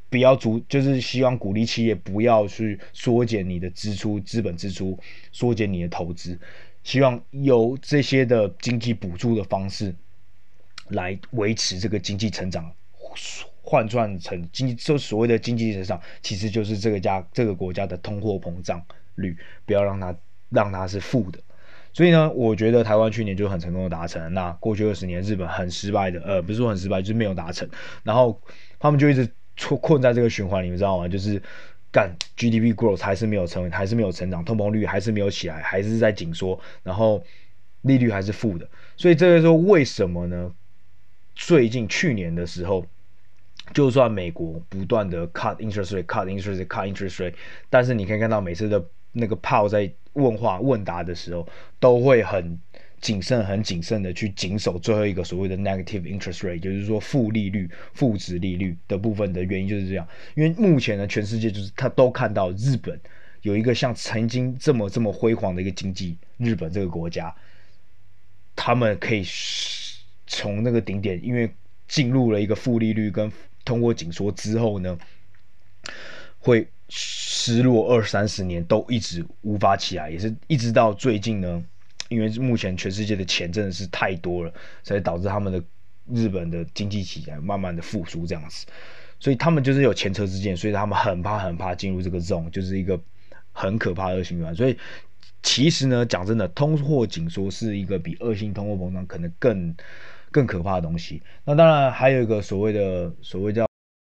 [0.10, 4.97] 不要足，就是希望鼓励企业不要去缩减你的支出、资本支出，
[5.32, 6.39] 缩减你的投资。
[6.84, 9.96] 希望有这些的经济补助的方式
[10.89, 12.69] 来维持这个经济成长，
[13.62, 20.15] 换算成经济，就所谓的经济成长，其实就是这个家这个国家的通货膨胀率，不要让它
[20.50, 21.39] 让它是负的。
[21.93, 27.69] 所以呢，我觉得台湾去年就很成功的达成，那过去二十年日本很失败的，呃，不是说很失败，就是没有达成，
[28.04, 28.41] 然后
[28.78, 31.08] 他们就一直困困在这个循环里，你知道吗？
[31.08, 31.41] 就是。
[31.93, 37.23] 干 GDP growth 还是没有成为，还是没有成长，通膨率还是没有起来，还是在紧缩，然后
[37.84, 40.51] 利率还是负的，所以这个时候为什么呢？
[41.36, 42.86] 最近去年的时候，
[43.73, 47.36] 就算美国不断的 cut interest rate，cut interest rate，cut interest rate，
[47.69, 51.47] 但是你可以看到每次的那个 Pow 在问话问答的时候，
[51.79, 52.60] 都会很。
[53.03, 60.07] 谨慎，很谨慎的去谨守最后一个所谓的 negative interest rate，就是说负利率、负值利率的部分的原因就是这样。
[60.35, 62.97] 因为目前呢，全世界就是他都看到日本
[63.41, 67.35] 有一个像曾经这么这么辉煌的一个经济，日本这个国家，
[68.55, 69.21] 他们可以
[70.25, 71.51] 从那个顶点，因为
[71.89, 73.29] 进入了一个负利率跟
[73.65, 74.97] 通货紧缩之后呢，
[76.39, 81.61] 会失落二三十年都一直无法起来，也是一直到最近呢。
[82.13, 85.62] 因为目前全世界的钱真的是太多了，所以导致他们的
[86.12, 88.65] 日本的经济起来慢慢的复苏这样子，
[89.19, 92.99] 所以他们就是有前车之鉴，所以他们很怕很怕进入这个 zone，就是一个
[93.52, 94.56] 很可怕恶性循环。
[94.56, 94.78] 所以
[95.41, 99.76] 其实呢，讲真的，通货紧缩是一个比恶性通货膨胀可能更
[100.32, 101.21] 更可怕的东西。
[101.43, 103.65] 那当然还有一个所谓的所谓叫。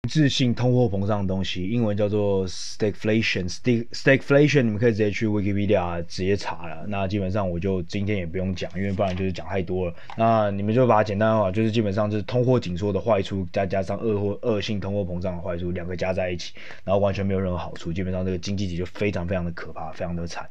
[0.06, 3.48] 质性通货膨胀的东西，英文叫做 stagflation。
[3.92, 6.84] stagflation，你们可以直接去 Wikipedia 直接查了。
[6.88, 9.94] 那基本上我就今天也不用讲，因为不然就是讲太多了。
[10.16, 16.52] 那你们就把它简单化，就是基本上是通货紧缩的坏处，再加上恶或恶性通货膨胀的坏处，两个加在一起，
[16.84, 17.92] 然后完全没有任何好处。
[17.92, 20.48] 基本上这个经济体就非常非常的可怕，非常的惨。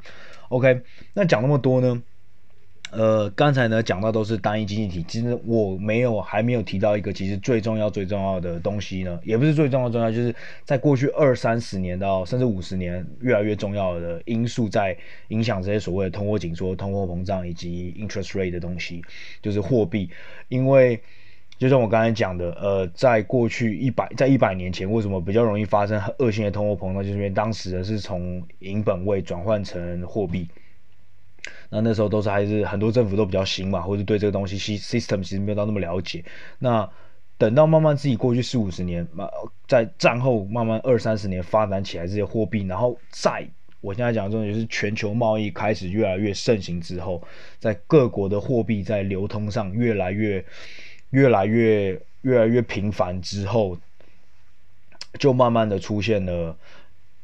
[0.50, 0.82] OK，
[1.14, 2.02] 那讲那么多呢？
[2.96, 14.96] 呃，刚才呢讲到都是单一经济体，其实我没有还没有提到一个其实最重要最重要的东西呢，也不是最重要重要，就是在过去二三十年到甚至五十年越来越重要的因素在
[15.30, 19.02] 影响这些所谓的通货紧缩、通货膨胀以及 interest rate 的东西，
[19.42, 20.10] 就是货币。
[20.50, 21.02] 因为
[21.58, 30.48] 就像我刚才讲的，呃，在过去一百在一百年前，为什么比较容易发生恶性的通货膨胀，就是因为当时呢是从银本位转换成货币。
[31.74, 36.24] 那那时候都是还是很多政府都比较新嘛，或者对这个东西 system 其实没有到那么了解。
[36.60, 36.88] 那
[37.40, 39.08] 等到慢慢自己过去四五十年，
[39.68, 43.50] 在战后慢慢二三十年发展起来这些货币，然后在
[43.82, 47.20] 我现在讲的这种就是全球贸易开始越来越盛行之后，
[47.58, 50.46] 在各国的货币在流通上越来越、
[51.10, 53.76] 越来越、越来越频繁之后，
[55.18, 56.56] 就慢慢的出现了。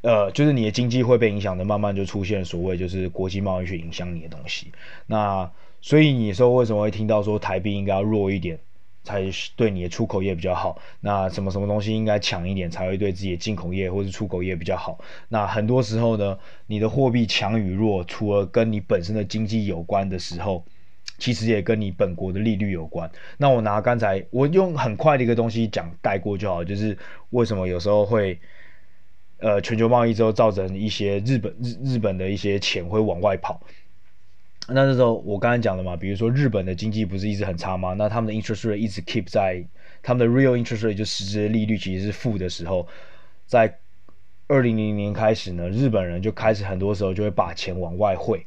[0.02, 4.72] 呃，就是你的经济会被影响的，慢慢就出现所谓就是国际贸易去影响你的东西。
[5.06, 5.50] 那
[5.82, 8.58] 所以你说为什么会听到说台币应该要弱一点？
[9.02, 9.22] 才
[9.56, 10.78] 对你的出口业比较好。
[11.00, 14.98] 那什么什么东西应该强一点，才会对自己的进口业或是出口业比较好。
[15.28, 20.62] 那很多时候呢，你的货币强与弱，除了跟你本身的经济有关的时候，
[21.16, 23.10] 其实也跟你本国的利率有关。
[23.38, 26.96] 那我拿刚才我用很快的一个东西讲带过就好，就是
[27.30, 28.38] 为什么有时候会。
[29.40, 33.60] 呃，全球贸易之后造成一些日本日日本的一些钱会往外跑。
[34.68, 37.94] 那这时候我刚才讲的嘛，比如说日本的经济不是一直很差吗？
[37.94, 39.64] 那他们的 interest rate 一直 keep 在
[40.02, 42.86] 他们的 real interest rate 就实质利率其实是负的时候，
[43.46, 43.78] 在
[44.46, 48.46] 二零零零年开始呢，日本人就开始很多时候就会把钱往外汇。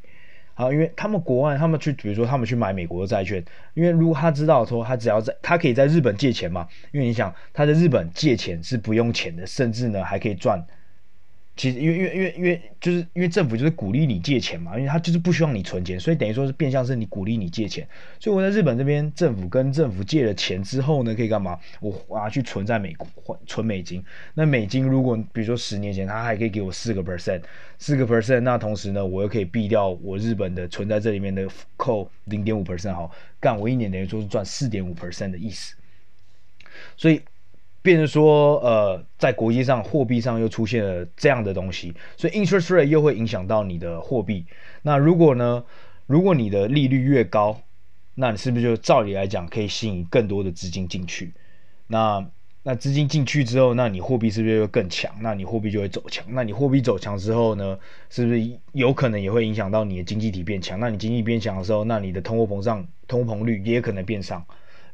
[0.53, 10.63] 好，因为他们国外他们去，比如说他们去买美国的债券，因为如果他知道说他只要在他可以在日本借钱嘛，因为你想他在日本借钱是不用钱的，甚至呢还可以赚。
[11.55, 17.87] 其实，因为因为因为因为就是因为政府就是鼓励你借钱嘛，因为他就是不希望你存钱，所以等于说是变相是你鼓励你借钱。
[18.19, 21.59] 所以我在日本这边，政府跟政府借了钱之后呢，可以干嘛？
[21.79, 24.03] 我拿去存在美国，换存美金。
[24.33, 27.43] 那美金如果比如说十年前，他还可以给我四个 percent，
[27.77, 35.75] 四个 percent，那同时呢，我又可以避掉我日本的存在这里面的扣零点五 percent，好，干我一年等于说是赚四点五 percent 的意思。
[36.97, 37.21] 所以。
[37.83, 44.45] 变成说，呃，在国际上货币上又出现了这样的东西，所以 interest rate 又会影响到你的货币。
[44.83, 45.65] 那如果呢，
[46.07, 47.59] 如果你的利率越高，
[48.15, 51.33] 那你是不是就照理来讲可以吸引更多的资金进去？
[51.87, 52.25] 那
[52.63, 55.13] 那资金进去之后，那你货币是不是又更强？
[55.19, 56.25] 那你货币就会走强。
[56.29, 57.77] 那你货币走强之后呢，
[58.09, 58.41] 是不是
[58.71, 60.79] 有可能也会影响到你的经济体变强？
[60.79, 64.45] 那你经济变强的时候，那你的通货膨胀、通膨率也可能变上，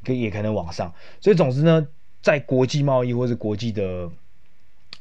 [0.03, 0.91] 可也可能往上。
[1.21, 1.87] 所以总之呢。
[2.21, 4.09] 在国际贸易或是国际的，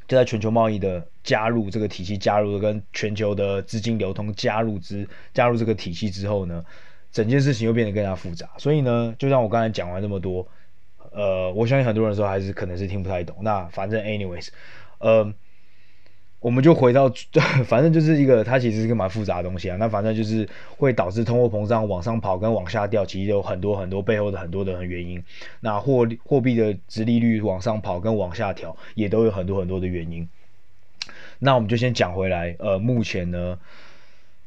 [0.07, 6.65] 就在全球贸易的加入这个体系，加入跟全球的资金流通加入之加入这个体系之后呢，
[7.11, 8.49] 整件事情又变得更加复杂。
[8.57, 10.47] 所以呢，就像我刚才讲完这么多，
[11.11, 13.37] 呃，我相信很多人说还是可能是听不太懂。
[13.41, 14.49] 那反正 anyways，
[14.99, 15.33] 呃。
[16.39, 17.11] 我们就回到，
[17.67, 19.75] 反正就是一个，它其实是个蛮复杂的东西啊。
[19.77, 20.47] 那反正就是
[20.77, 25.21] 会导致通货膨胀往上跑跟往下掉，其实有很多很多背后的很多的原因。
[25.59, 30.29] 那货货币的殖利率往上跑跟往下调，也都有很多很多的原因。
[31.39, 33.59] 那我们就先讲回来，呃，目前呢，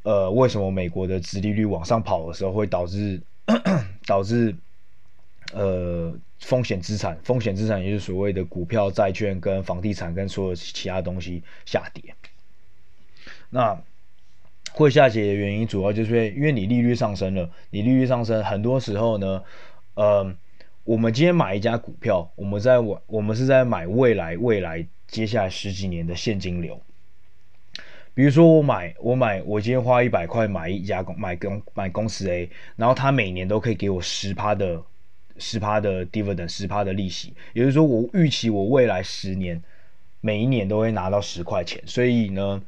[0.03, 3.21] 呃，为什么美国的殖利率往上跑的时候会导致
[4.07, 4.55] 导致，
[5.53, 6.13] 呃。
[6.43, 12.03] 风险资产，风险资产也就是所谓的股票、债券跟房地产跟所有其他东西下跌。
[13.49, 13.81] 那
[14.73, 19.45] 会下跌的原因主要就是因为，你利率上升了，你利率上升，很多时候呢，
[19.95, 20.35] 呃，
[20.83, 26.83] 我们今天买一家股票，我们在我我们是在买未来未来接下来十几年的现金流。
[28.15, 34.83] 比如说我买我买我今天花一百块买一家公买公买公司 A，然后它每年都可以给我十趴的。
[35.43, 39.61] 十趴的 dividend，十趴的利息，也就是说，我预期我未来十年
[40.21, 42.63] 每一年都会拿到十块钱，所以呢，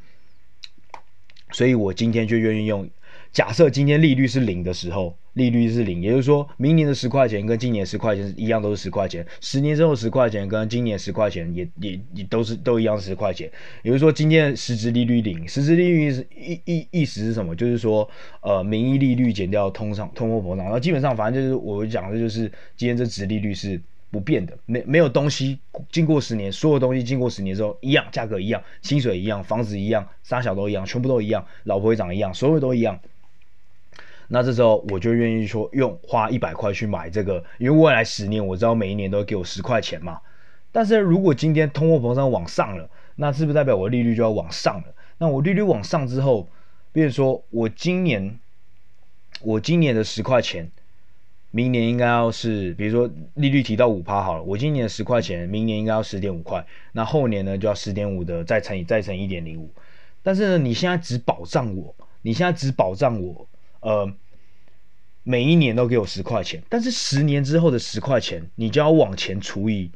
[1.53, 2.91] 所以我今天就愿意用。
[3.31, 9.25] 假设今天利率是零的时候，利率是零，也就是说明年的十块钱跟今年十块钱一样，都是十块钱。
[9.41, 13.51] 十年之后十块钱跟今年十块钱也也也都是都一样十块钱。
[13.83, 17.55] 也就是说，今天实质利率零，实质利率是意意意思是什么？
[17.55, 18.09] 就是说，
[18.41, 25.59] 呃，名义利率减掉通胀通货膨胀，然后基本上反正就是我讲的就是今天这值利率是不变的，没没有东西
[25.91, 33.01] 经过十年，所有东西经过十年之后一样，价格一样，薪水一样，房子一样，三小都一样，全部都一样，老婆也长一样，所有都一样。
[34.29, 40.21] 那这时候我就愿意说用花一百块去买这个，因为未来十年我知道每一年都给我十块钱嘛。
[40.73, 44.95] 但是如果今天通货膨胀往上了，那是不是代表我利率就要往上了？
[45.19, 46.49] 那我利率往上之后，
[46.91, 48.41] 比如说我今年
[49.43, 50.69] 我今年的十块钱，
[51.51, 59.71] 明年应该要是比如说利率提到五趴好了，我今年的十块钱，明年应该要十点五块，那后年呢就要十点五的再乘以再乘一点零五。
[60.23, 63.47] 但是呢，你现在只保障我，你现在只保障我。
[63.85, 64.11] 呃，
[65.23, 69.91] 每一年都给我十块钱，但是十年之后的十块钱，你就要往前除以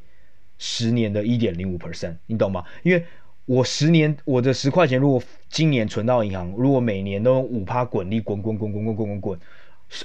[0.59, 2.63] 十年的一点零五 percent，你懂吗？
[2.83, 3.03] 因为
[3.47, 9.41] 我十年我的十块钱，如果今年存到银行，如果每年都五趴滚利滚滚滚滚滚滚滚滚，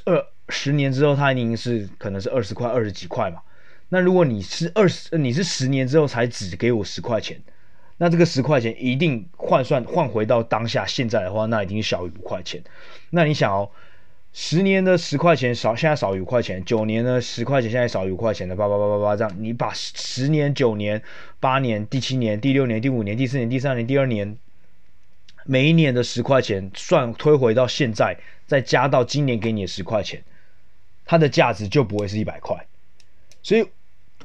[0.06, 3.42] 二十年之后它已经是可能是二十块二十几块嘛。
[3.90, 7.42] 那如果你是二十，你是十年之后才只给我十块钱，
[7.98, 12.64] 那这个十块钱一定换算换回到当下现在的话，那已经小于五块钱。
[13.12, 13.70] 那你想哦，
[14.34, 21.02] 十年的十块钱少，现在少于五块钱；九年的十块钱，现在少于五块钱的，叭叭叭叭叭这样，你把十年、九年、
[21.40, 24.36] 八年、第七年、第六年、第五年、第四年、第三年、第二年，
[25.46, 28.18] 每一年的十块钱算推回到现在，
[28.48, 30.24] 再加到今年给你的十块钱，
[31.06, 32.66] 它的价值就不会是一百块。
[33.44, 33.68] 所以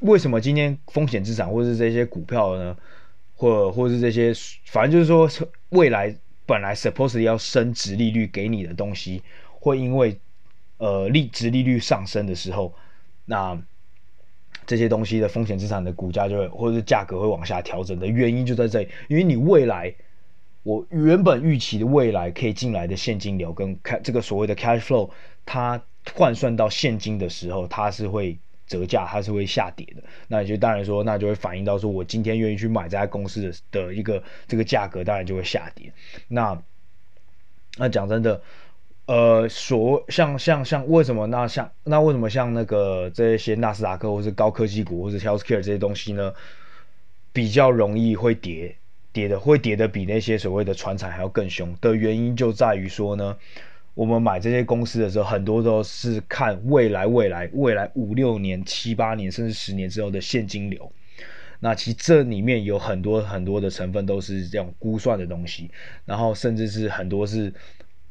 [0.01, 2.75] 为什么今天风险资产或是这些股票呢，
[3.39, 4.33] 或或是这些，
[4.65, 5.29] 反正就是说
[5.69, 6.13] 未来
[6.45, 9.23] 本来 supposedly 要升值利率给你的东西，
[9.61, 10.19] 会因为
[10.77, 12.73] 呃利值利率上升的时候，
[13.23, 13.57] 那
[14.67, 19.95] 这些东西的风险资产的股价就会或者是价格会往下调整的原因就在这里，因为你未来。
[20.63, 25.09] 我原本预期的未来可以进来的现金流跟开这个所谓的 cash flow，
[25.45, 25.81] 它
[26.13, 28.37] 换算到现金的时候，它是会
[28.69, 30.03] 折价，它是会下跌的。
[30.29, 35.91] 那也就当然说，那就会反映到说我今天愿意去买这家公司的的一个这个价格，当然就会下跌。
[36.29, 36.61] 那
[37.77, 38.41] 那讲真的，
[39.07, 46.33] 呃，所像像像为什么那像那为什么像那个这些纳斯达克或是高科技股或者 healthcare 这些东西呢，
[47.33, 48.77] 比较容易会跌？
[49.11, 53.37] 跌的会跌的比那些所谓的传产还要更凶的原因就在于说呢，
[53.99, 60.89] 我们买这些公司的时候，很多都是看未来、未来、未来五六年、七八年甚至十年之后的现金流。
[61.59, 65.69] 那其实这里面有很多很多的成分都是这种估算的东西，
[66.05, 67.53] 然后甚至是很多是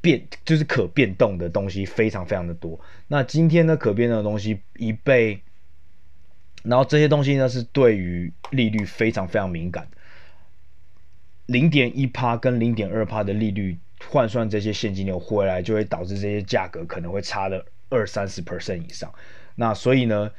[0.02, 2.78] 变，就是可变动的东西非常非常的多。
[3.06, 5.40] 那今天呢，可变动的东西一被，
[6.64, 9.88] 然后这些东西呢是对于利率非常非常敏感。
[11.46, 19.12] 零点一趴跟零点二趴的利率换算这些现金流回来，就会导致这些价格可能会差了二三十 percent 以上。
[19.56, 20.30] 那所以呢，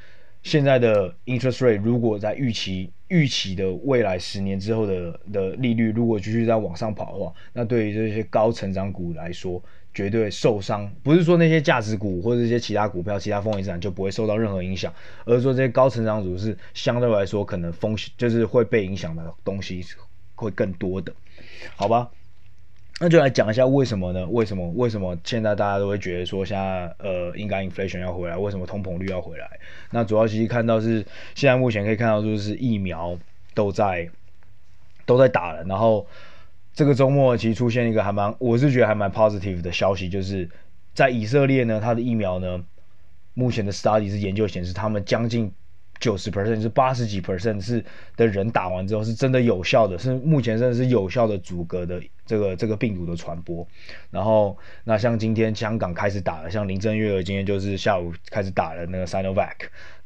[0.42, 10.90] 现在的 interest rate 如果在预期预期的未来十年之后的的利率如果继续在往上跑的话，那对于这些高成长股来说，绝对受伤。
[11.02, 14.92] 不是说那些价值股或者一些其他股票、其他风险资产就不会受到任何影响，
[15.24, 19.84] 而是说这些高成长股是相对来说可能风险就是会被影响的东西。
[20.40, 21.12] 会更多的，
[21.76, 22.10] 好吧？
[23.02, 24.26] 那就来讲一下为什么呢？
[24.26, 24.68] 为什么？
[24.72, 28.36] 为什么现在大家都会觉得说现在呃应该 inflation 要回来？
[28.36, 29.48] 为什么通膨率要回来？
[29.90, 33.18] 那主要其实看到是现在目前可以看到就是疫苗
[33.54, 34.10] 都在
[35.06, 36.06] 都在打了，然后
[36.74, 40.50] 这个周末其实出现一个还蛮我是觉得还蛮 positive 的消息，就是
[40.92, 42.62] 在以色列呢，它的疫苗呢，
[43.32, 45.50] 目前的 study 是研究显示他们将近。
[46.00, 47.84] 九十 percent 是八十几 percent 是
[48.16, 53.66] 的人打完之后是真的有效的，是目前真的是有效的阻隔的这个这个病毒的传播。
[54.10, 59.52] 然后那像今天香港开始打了，像林郑月娥今天就是下午开始打了那个 Sinovac，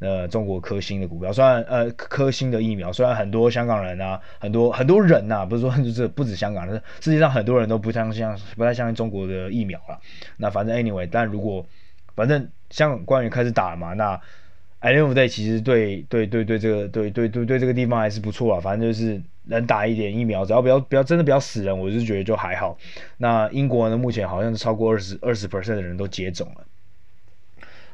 [0.01, 8.26] 呃中国科兴的股票，虽然呃科兴的疫苗，虽然很多香港人啊，很多很多人呐、啊，不是说就是不止香港人，世界上很多人都不相信
[8.57, 10.01] 不太相信中国的疫苗了。
[10.38, 11.64] 那反正 anyway，但如果
[12.16, 14.20] 反正香港官员开始打了嘛，那。
[14.85, 22.76] At the end of the day 其实对对对对这个对对对对这个地方还是不错啊，反正就是能打一点疫苗，只要不要不要真的不要死人，我是觉得就还好。
[23.16, 26.66] 那英国呢，目前好像是超过二十二十 percent 的人都接种了。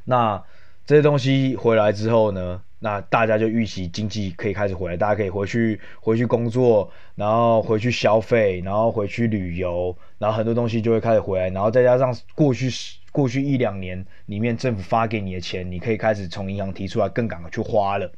[0.03, 0.43] 那
[0.85, 12.69] 这些东西回来之后呢，那大家就预期经济可以开始回来，大家可以回去回去工作，然后回去消费，然后回去旅游，然后很多东西就会开始回来，然后再加上过去
[13.13, 18.11] 过去一两年里面政府发给你的钱，你可以开始从银行提出来，更赶快去花了，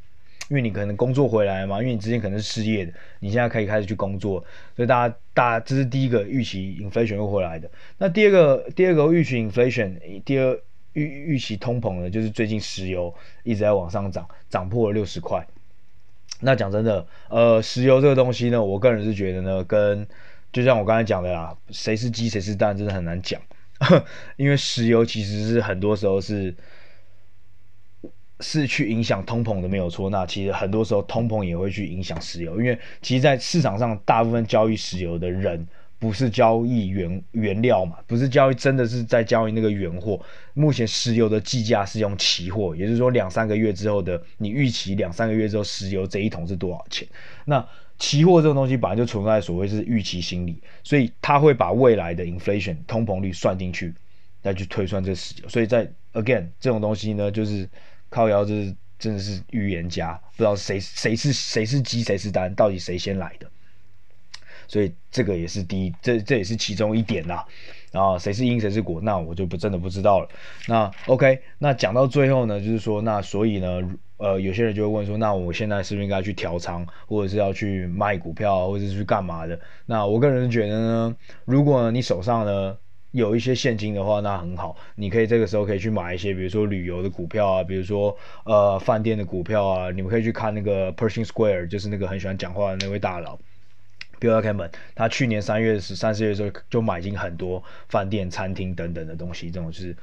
[0.48, 4.44] 因为你可能工作回来嘛，因为你之前可能是失业的，你现在可以开始去工作，
[4.76, 7.70] 所以大家大家这是第一个预期 inflation 会回来的。
[7.98, 10.58] 那第二个第二个预期 inflation，第二
[10.92, 13.14] 预预期通膨呢，就是最近石油
[13.44, 15.46] 一直在往上涨，涨破了六十块。
[16.40, 20.06] 那讲真的，呃，石油这个东西呢，我个人是觉得呢，跟
[20.52, 23.40] 就像我刚才讲的啦，谁是鸡谁是蛋，真的很难讲。
[24.36, 26.54] 因为石油其实是很多时候是
[28.40, 30.10] 是去影响通膨的，没有错。
[30.10, 35.66] 那其实很多时候通膨也会去影响石油，因为其实，在市场上大部分交易石油的人
[36.02, 40.20] 不是交易原原料嘛，不是交易，真的是在交易那个原货。
[40.52, 47.06] 目前石油的计价是用期货，也就是说两三个月之后的，你预期两三个月之后石油这一桶是多少钱？
[47.44, 47.64] 那
[48.00, 53.94] 期货这种东西本来就存在所谓是预期心理，所以他会把未来的 inflation 通膨率算进去，
[54.42, 55.48] 再去推算这石油。
[55.48, 57.68] 所以在 again 这种东西呢，就是
[58.08, 63.48] 靠腰，就是真的是预言家，不知道谁谁是谁是鸡谁是蛋，到底谁先来的。
[64.68, 67.44] 所以这个也是第一，这这也是其中一点啦。
[67.90, 70.28] 然后谁是因谁是果，那我就不真的不知道了。
[70.66, 73.80] 那 OK，那讲到最后呢，就是说那所以呢。
[74.18, 79.58] 呃，有些人就会问说，那我现在是不是应该去调仓，或者是要去卖股票，或者是去干嘛的？
[79.84, 82.78] 那我个人觉得呢，如果你手上呢
[83.10, 93.36] 有一些现金的话，那很好，你可以这个时候可以去买一些，比如说旅游的股票啊，比如说呃饭店的股票啊，你们可以去看那个 Pershing Square，就是那个很喜欢讲话的那位大佬
[94.22, 99.96] ，Bill Ackman，他去年三月十三四月的时候就买进很多饭店、餐厅等等的东西，这种就是。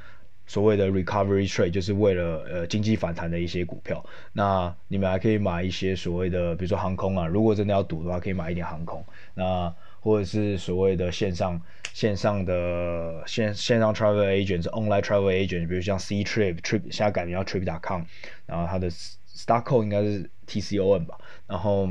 [0.52, 4.04] 所谓的 recovery trade，就是为了呃经济反弹的一些股票。
[4.34, 9.06] 那你们还可以买一些所谓的，比如说航空啊，如果真的要赌的话，可以买一点航空。
[9.36, 11.62] 那或者是所谓的线上
[11.94, 18.02] 线上的线线上 travel agent，online travel agent，比如像 Ctrip，Trip 现在改名叫 Trip.com，
[18.48, 21.16] 然后它的 stock code 应该是 T C O N 吧，
[21.46, 21.88] 然后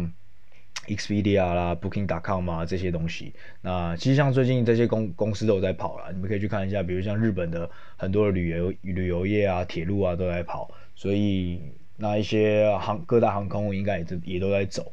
[0.89, 3.33] Expedia 啦，Booking.com 啊这些东西。
[3.61, 11.61] 那其实像最近这些公公司都有在跑了，你们可以去看一下，比如像日本的很多的旅游旅游业啊、铁路啊都在跑，所以
[11.97, 14.93] 那一些航各大航空应该也都也都在走，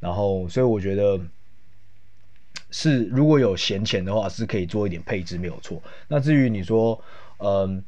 [0.00, 1.20] 然后所以我觉得。
[2.68, 5.80] 是，如果有闲钱的话，是可以做一点配置，没有错。
[6.08, 7.00] 那至于你说，
[7.38, 7.82] 嗯，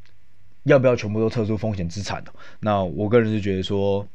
[0.63, 2.33] 要不要全部都撤出风险资产的？
[2.61, 4.07] 那我个人是觉得说，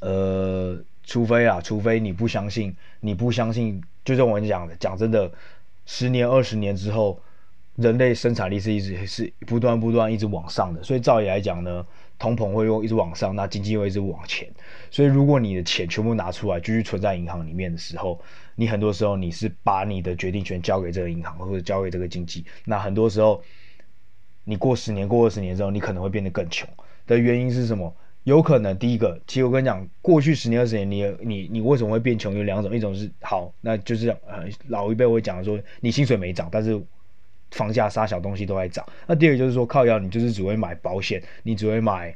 [0.00, 5.30] 呃，除非啊，除非你不相信，你不相信，就像我跟你讲的，讲真的，
[5.86, 7.20] 十年、二十年之后，
[7.76, 11.86] 人类生产力是一直是不断不断一直往上的，所以照理来讲呢。
[12.16, 14.48] 通膨会用一直往上，那经济会一直往前，
[14.88, 18.18] 所以如果你的钱全部拿出来继续存在银行里面的时候，
[18.54, 23.42] 你很多时候你是把你的决定权交给这个银行或者交给这个经济，那很多时候
[24.44, 26.68] 你过十年过二十年之后，你可能会变得更穷
[27.04, 27.92] 的原因是什么？
[28.24, 32.34] 有可能第一个，其实我跟你讲，过去十年二十年，你你你为什么会变穷？
[32.34, 36.82] 有两种，一种是好，那就是呃老一辈会讲说你薪水没涨，但是。
[37.50, 42.12] 房价啥小东西都在涨，那第二个就是说靠腰，你就是只会买保险，你只会买，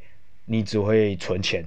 [0.47, 1.65] 你只会存钱，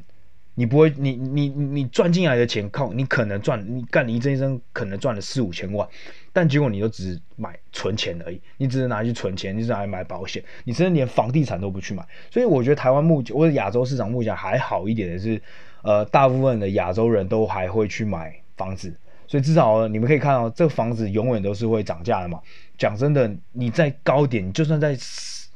[0.61, 5.87] 你不会，你你你赚进来的钱靠你可能赚，你干你这一生可能赚了四五千万，
[6.31, 15.41] 但结果你都只买存钱而已，你只是拿去存钱，你只是拿来买保险，你甚至连房地产都不去买，所以我觉得台湾目前或者亚洲市场目前还好一点的是，
[15.81, 18.95] 呃，大部分的亚洲人都还会去买房子。
[19.25, 22.39] 所以至少你们可以看到，这个房子永远都是会涨价的嘛。
[22.77, 24.95] 讲真的，你在高点，就算在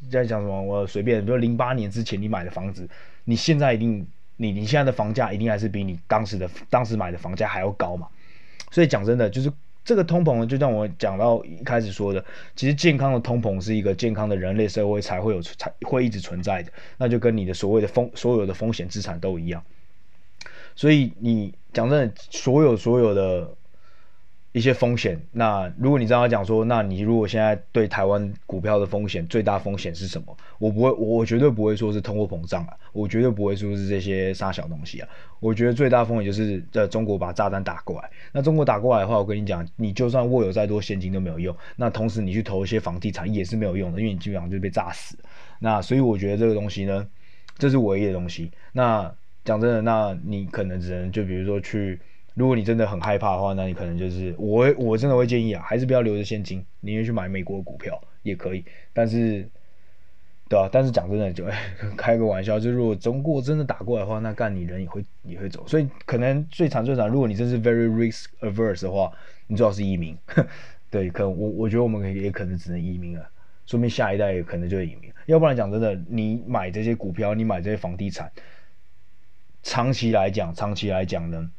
[0.09, 2.89] 在讲什么，我随便，比如零八年之前你买的房子，
[3.25, 4.07] 你现在一定，
[4.37, 8.07] 你你现在的房价一定还是比你当时的当时买的房价还要高嘛。
[8.71, 9.51] 所以讲真的，就是
[9.83, 12.23] 这个通膨呢，就像我讲到一开始说的，
[12.55, 19.63] 其实健康的通膨是一个健康的人类社会才会有才会一直存在的，那就跟你的所谓的风所有的风险资产都一样。
[20.75, 23.55] 所以你讲真的，所有所有的。
[24.55, 30.37] 一些风险，那如果你这样讲说，那你如果现在对台湾股票的风险最大风险是什么？
[30.59, 35.09] 我不会，我绝对不会说是通货膨胀啊，我绝对不会说是这些杀小东西啊。
[35.41, 38.09] 我觉得最大风险就是在中国把炸弹打过来。
[38.31, 41.53] 那中国打过来的话，我跟你讲，你就算握有再多现金都没有用。
[41.75, 45.17] 那同时你去投一些房地产也是没有用的，因为你基本上就被炸死。
[45.59, 47.05] 那所以我觉得这个东西呢，
[47.57, 48.49] 这是唯一的东西。
[48.71, 51.99] 那讲真的，那你可能只能就比如说去。
[52.35, 58.63] 如果你真的很害怕的话，那你可能就是我，我真的会建议啊，还是不要留着现金，宁愿去买美国股票也可以。
[58.93, 59.49] 但是，
[60.49, 61.45] 对啊，但是讲真的就，
[61.95, 65.65] 开个玩笑，就如果中国真的打过来的话，那干你人也会也会走。
[65.65, 69.11] 所以可能最惨最惨，如果你真是 very risk averse 的话，
[69.47, 70.17] 你最好是移民。
[70.91, 73.25] 对，可能我我觉得我们也可能只能移民了，
[73.65, 75.09] 说明下一代也可能就会移民。
[75.25, 78.29] 要不然讲真的，你买这些股票，你买这些房地产，
[79.63, 81.49] 长期来讲，长期来讲呢？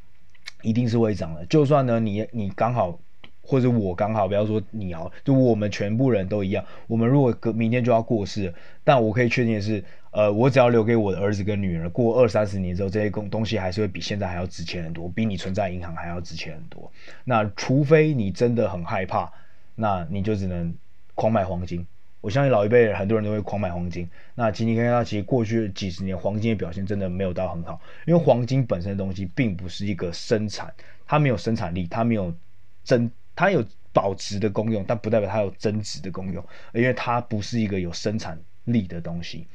[0.67, 2.99] 一定是会涨的，就算呢，你你刚好，
[3.41, 6.64] 或者我刚好，不要说你哦，就我们全部人都一样。
[6.89, 8.53] 我们如果明天就要过世，
[8.83, 16.91] 但我可以确定的是，呃，我只要留给我的儿子跟女儿，过二三十年之后，这些东东西还是会比现在还要值钱很多，比你存在银行还要值钱很多。
[17.23, 19.33] 那除非你真的很害怕，
[19.77, 20.75] 那你就只能
[21.14, 21.87] 狂买黄金。
[22.27, 24.11] 我相信老一辈很多人都会狂买黄金。
[24.35, 30.74] 那今天看到，其实过去几十年黄金的表现真的没有到很好，因为黄金本身的东西并不是一个生产，
[31.07, 32.35] 它没有生产力，它没有
[32.83, 39.47] 增，它有保值的功用，但不代表它有增值的功用，因为它不是一个有生产力的东西。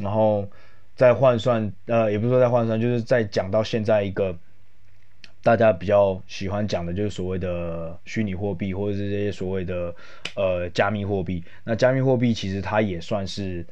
[0.00, 0.48] 然后
[0.96, 4.34] 再换算，呃，也不是说再换算，就是再讲到现在一个。
[5.44, 9.94] 大家比较喜欢讲的就是所谓的虚拟货币，或者是这些所谓的
[10.34, 11.44] 呃加密货币。
[11.64, 13.64] 那加密货币其实它也算是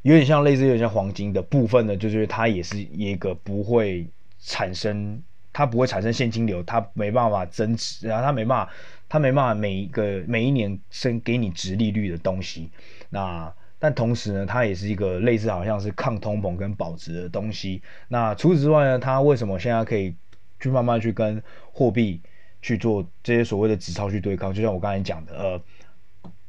[0.00, 4.08] 有点像类似有点像黄金的部分呢，就是它也是一个不会
[4.40, 5.22] 产生，
[5.52, 8.72] 它不会产生现金流，它没办法增值，然后它没办法，
[9.06, 12.70] 它没办法每一个每一年生给你值利率的东西。
[13.10, 17.82] 那但同时呢，它也是一个类似好像是抗通膨跟保值的东西。
[18.08, 20.16] 那除此之外呢，它为什么现在可以？
[20.60, 21.42] 去慢慢去跟
[21.72, 22.20] 货币
[22.60, 25.62] 去做这些所谓的纸钞去对抗，就像我刚才讲的，呃，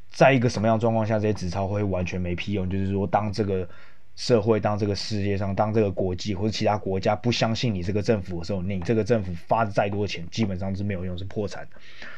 [0.10, 2.70] 在一个什么样状况下，这些纸钞会完全没屁用？
[2.70, 3.68] 就是说，当这个
[4.16, 11.66] 社会、当这个世界上、当这个国际或者其他国家不相信你这个政府的时候，你这个政府发的再多钱，基本上是没有用，是破产。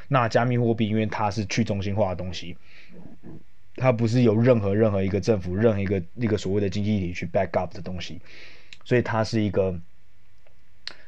[0.08, 2.58] 那加密货币因为它是去中心化的东西，
[3.76, 8.20] 它不是有任何任何一个政府、任何一个一个所谓的经济体去 back up 的东西，
[8.84, 9.80] 所以它是一个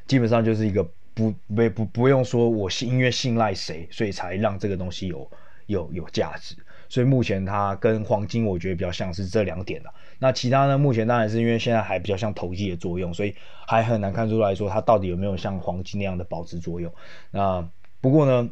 [0.06, 0.82] 基本上就是一个
[1.14, 5.30] 不不不不用说我信因为信赖谁，所以才让这个东西有
[5.66, 6.56] 有有价值。
[6.88, 9.92] 所以目前它跟黄金我觉得比较像是这两点了。
[10.18, 10.78] 那其他呢？
[10.78, 13.34] 目前当然是因为现在还比较像投机的作用，所以
[13.66, 16.92] 还很难看出来说它到底有没有像黄金那样的保值作用。
[17.30, 17.66] 那
[18.00, 18.48] 不过呢，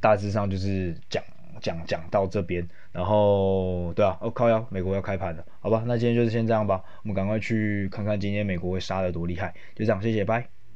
[0.00, 1.22] 大致上就是讲
[1.60, 5.82] 讲讲到这边，然后对啊，哦靠呀，美国要开盘了，好吧？
[5.86, 10.55] 那今天就是先这样吧，我们赶快去看看今天美国会杀得多厉害，就这样，谢谢，拜。